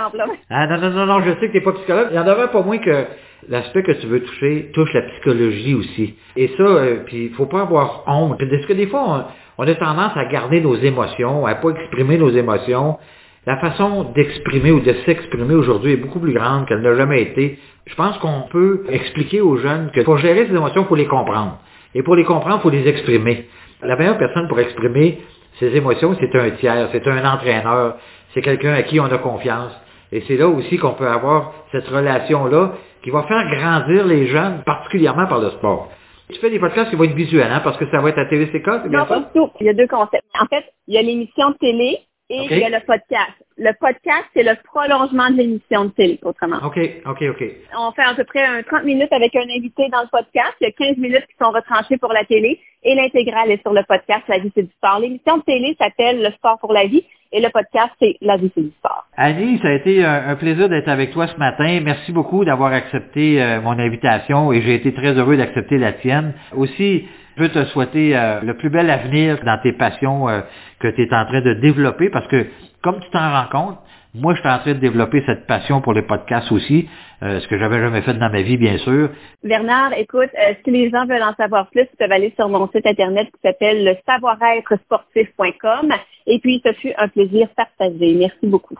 ah, 0.51 0.67
non, 0.67 0.79
non, 0.79 0.91
non, 0.91 1.07
non, 1.07 1.21
je 1.21 1.33
sais 1.39 1.49
que 1.49 1.53
t'es 1.53 1.61
pas 1.61 1.73
psychologue. 1.73 2.09
Il 2.11 2.17
y 2.17 2.19
en 2.19 2.27
aurait 2.27 2.51
pas 2.51 2.63
moins 2.63 2.79
que 2.79 3.07
l'aspect 3.49 3.83
que 3.83 3.93
tu 3.93 4.07
veux 4.07 4.23
toucher 4.23 4.71
touche 4.73 4.93
la 4.95 5.03
psychologie 5.03 5.75
aussi. 5.75 6.17
Et 6.37 6.49
ça, 6.57 6.63
euh, 6.63 7.03
puis 7.05 7.27
il 7.27 7.35
faut 7.35 7.47
pas 7.47 7.63
avoir 7.63 8.05
honte. 8.07 8.39
Parce 8.39 8.67
que 8.67 8.73
des 8.73 8.87
fois, 8.87 9.29
on, 9.59 9.65
on 9.65 9.69
a 9.69 9.75
tendance 9.75 10.17
à 10.17 10.25
garder 10.25 10.61
nos 10.61 10.77
émotions, 10.77 11.47
à 11.47 11.55
pas 11.57 11.71
exprimer 11.71 12.17
nos 12.17 12.31
émotions, 12.31 12.99
la 13.47 13.57
façon 13.59 14.05
d'exprimer 14.15 14.71
ou 14.71 14.81
de 14.81 14.93
s'exprimer 15.05 15.55
aujourd'hui 15.55 15.93
est 15.93 15.97
beaucoup 15.97 16.21
plus 16.21 16.33
grande 16.33 16.67
qu'elle 16.67 16.81
n'a 16.81 16.95
jamais 16.95 17.23
été. 17.23 17.59
Je 17.87 17.95
pense 17.97 18.17
qu'on 18.19 18.43
peut 18.51 18.85
expliquer 18.89 19.41
aux 19.41 19.57
jeunes 19.57 19.91
que 19.93 20.01
pour 20.03 20.19
gérer 20.19 20.47
ces 20.47 20.55
émotions, 20.55 20.83
il 20.83 20.87
faut 20.87 20.95
les 20.95 21.07
comprendre. 21.07 21.59
Et 21.95 22.03
pour 22.03 22.15
les 22.15 22.25
comprendre, 22.25 22.59
il 22.59 22.63
faut 22.63 22.71
les 22.71 22.87
exprimer. 22.89 23.47
La 23.83 23.97
meilleure 23.97 24.19
personne 24.19 24.47
pour 24.49 24.61
exprimer 24.61 25.19
ses 25.59 25.75
émotions, 25.77 26.17
c'est 26.21 26.35
un 26.39 26.51
tiers, 26.51 26.89
c'est 26.93 27.07
un 27.09 27.25
entraîneur, 27.25 27.97
c'est 28.33 28.43
quelqu'un 28.43 28.75
à 28.75 28.83
qui 28.83 29.01
on 29.01 29.07
a 29.07 29.19
confiance. 29.19 29.73
Et 30.13 30.23
c'est 30.29 30.37
là 30.37 30.47
aussi 30.49 30.79
qu'on 30.79 30.93
peut 30.93 31.09
avoir 31.09 31.53
cette 31.73 31.89
relation-là 31.89 32.73
qui 33.03 33.11
va 33.11 33.25
faire 33.25 33.45
grandir 33.51 34.07
les 34.07 34.27
jeunes, 34.29 34.63
particulièrement 34.65 35.27
par 35.27 35.41
le 35.41 35.51
sport. 35.51 35.91
Tu 36.33 36.39
fais 36.39 36.51
des 36.51 36.61
podcasts 36.61 36.91
qui 36.91 36.97
vont 36.97 37.05
être 37.05 37.15
visuels, 37.15 37.51
hein, 37.51 37.61
parce 37.65 37.77
que 37.77 37.91
ça 37.91 38.01
va 38.01 38.09
être 38.11 38.19
à 38.19 38.27
TVCK, 38.27 38.53
c'est 38.85 38.89
bien 38.89 39.01
Non, 39.01 39.07
ça? 39.07 39.15
pas 39.15 39.21
du 39.21 39.27
tout. 39.35 39.51
Il 39.61 39.67
y 39.67 39.69
a 39.71 39.75
deux 39.75 39.89
concepts. 39.89 40.23
En 40.41 40.47
fait, 40.47 40.65
il 40.87 40.95
y 40.95 40.99
a 40.99 41.03
l'émission 41.03 41.53
télé 41.61 41.99
et 42.33 42.47
il 42.51 42.59
y 42.59 42.65
a 42.65 42.71
le 42.71 42.85
podcast. 42.87 43.33
Le 43.59 43.73
podcast, 43.79 44.25
c'est 44.35 44.43
le 44.43 44.57
prolongement 44.65 45.31
de 45.31 45.37
l'émission 45.37 45.85
de 45.85 45.91
télé, 45.91 46.19
autrement. 46.23 46.57
OK, 46.65 46.79
OK, 47.05 47.23
OK. 47.29 47.45
On 47.79 47.93
fait 47.93 48.03
à 48.03 48.15
peu 48.15 48.25
près 48.25 48.43
un 48.43 48.63
30 48.63 48.85
minutes 48.85 49.13
avec 49.13 49.37
un 49.37 49.43
invité 49.43 49.89
dans 49.91 50.01
le 50.01 50.09
podcast. 50.11 50.55
Il 50.61 50.65
y 50.65 50.67
a 50.69 50.73
15 50.73 50.97
minutes 50.97 51.27
qui 51.29 51.37
sont 51.41 51.51
retranchées 51.51 51.99
pour 51.99 52.13
la 52.13 52.25
télé 52.25 52.59
et 52.83 52.95
l'intégrale 52.95 53.51
est 53.51 53.61
sur 53.61 53.73
le 53.73 53.83
podcast 53.87 54.23
La 54.29 54.39
vie, 54.39 54.51
c'est 54.55 54.63
du 54.63 54.73
sport. 54.79 54.99
L'émission 55.01 55.37
de 55.37 55.43
télé 55.43 55.77
s'appelle 55.79 56.23
Le 56.23 56.31
sport 56.33 56.59
pour 56.59 56.73
la 56.73 56.87
vie 56.87 57.05
et 57.31 57.41
le 57.41 57.51
podcast, 57.51 57.91
c'est 58.01 58.17
La 58.23 58.39
vie, 58.39 58.51
c'est 58.55 58.63
du 58.63 58.73
sport. 58.79 59.05
Annie, 59.17 59.59
ça 59.63 59.69
a 59.69 59.73
été 59.73 60.03
un, 60.03 60.29
un 60.29 60.37
plaisir 60.37 60.71
d'être 60.71 60.89
avec 60.89 61.13
toi 61.13 61.27
ce 61.27 61.37
matin. 61.37 61.81
Merci 61.83 62.13
beaucoup 62.13 62.47
d'avoir 62.47 62.73
accepté 62.73 63.43
euh, 63.43 63.61
mon 63.61 63.79
invitation 63.79 64.53
et 64.53 64.63
j'ai 64.63 64.75
été 64.75 64.95
très 64.95 65.13
heureux 65.13 65.37
d'accepter 65.37 65.77
la 65.77 65.93
tienne. 65.93 66.33
Aussi, 66.57 67.07
je 67.37 67.43
veux 67.43 67.49
te 67.49 67.65
souhaiter 67.67 68.17
euh, 68.17 68.41
le 68.43 68.57
plus 68.57 68.71
bel 68.71 68.91
avenir 68.91 69.39
dans 69.45 69.59
tes 69.63 69.73
passions 69.73 70.29
euh, 70.29 70.41
que 70.81 70.89
tu 70.89 71.03
es 71.03 71.15
en 71.15 71.25
train 71.27 71.41
de 71.41 71.55
développer 71.55 72.11
parce 72.11 72.27
que, 72.29 72.47
comme 72.83 73.01
tu 73.01 73.11
t'en 73.11 73.31
rends 73.31 73.49
compte, 73.51 73.79
moi, 74.15 74.35
je 74.35 74.41
suis 74.41 74.49
en 74.49 74.59
train 74.59 74.75
de 74.75 74.79
développer 74.79 75.23
cette 75.25 75.47
passion 75.47 75.81
pour 75.81 75.95
les 75.95 76.03
podcasts 76.03 76.53
aussi, 76.53 76.87
euh, 77.23 77.41
ce 77.41 77.49
que 77.49 77.59
j'avais 77.59 77.81
jamais 77.81 78.03
fait 78.03 78.13
dans 78.13 78.29
ma 78.29 78.43
vie, 78.43 78.59
bien 78.59 78.77
sûr. 78.79 79.09
Bernard, 79.43 79.95
écoute, 79.97 80.29
euh, 80.39 80.53
si 80.63 80.71
les 80.71 80.91
gens 80.91 81.07
veulent 81.07 81.23
en 81.23 81.35
savoir 81.35 81.71
plus, 81.71 81.87
ils 81.91 81.97
peuvent 81.99 82.13
aller 82.13 82.35
sur 82.37 82.47
mon 82.51 82.69
site 82.69 82.87
internet 82.87 83.29
qui 83.29 83.41
s'appelle 83.43 83.85
le 83.85 83.97
savoir-être-sportif.com. 84.07 85.93
Et 86.27 86.39
puis, 86.41 86.61
ce 86.65 86.75
fut 86.75 86.93
un 86.99 87.09
plaisir 87.09 87.49
partagé. 87.57 88.15
Merci 88.15 88.47
beaucoup. 88.47 88.77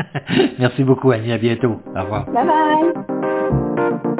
Merci 0.60 0.84
beaucoup, 0.84 1.10
Annie. 1.10 1.32
À 1.32 1.38
bientôt. 1.38 1.80
Au 1.96 2.02
revoir. 2.02 2.26
Bye 2.30 2.46
bye. 2.46 4.15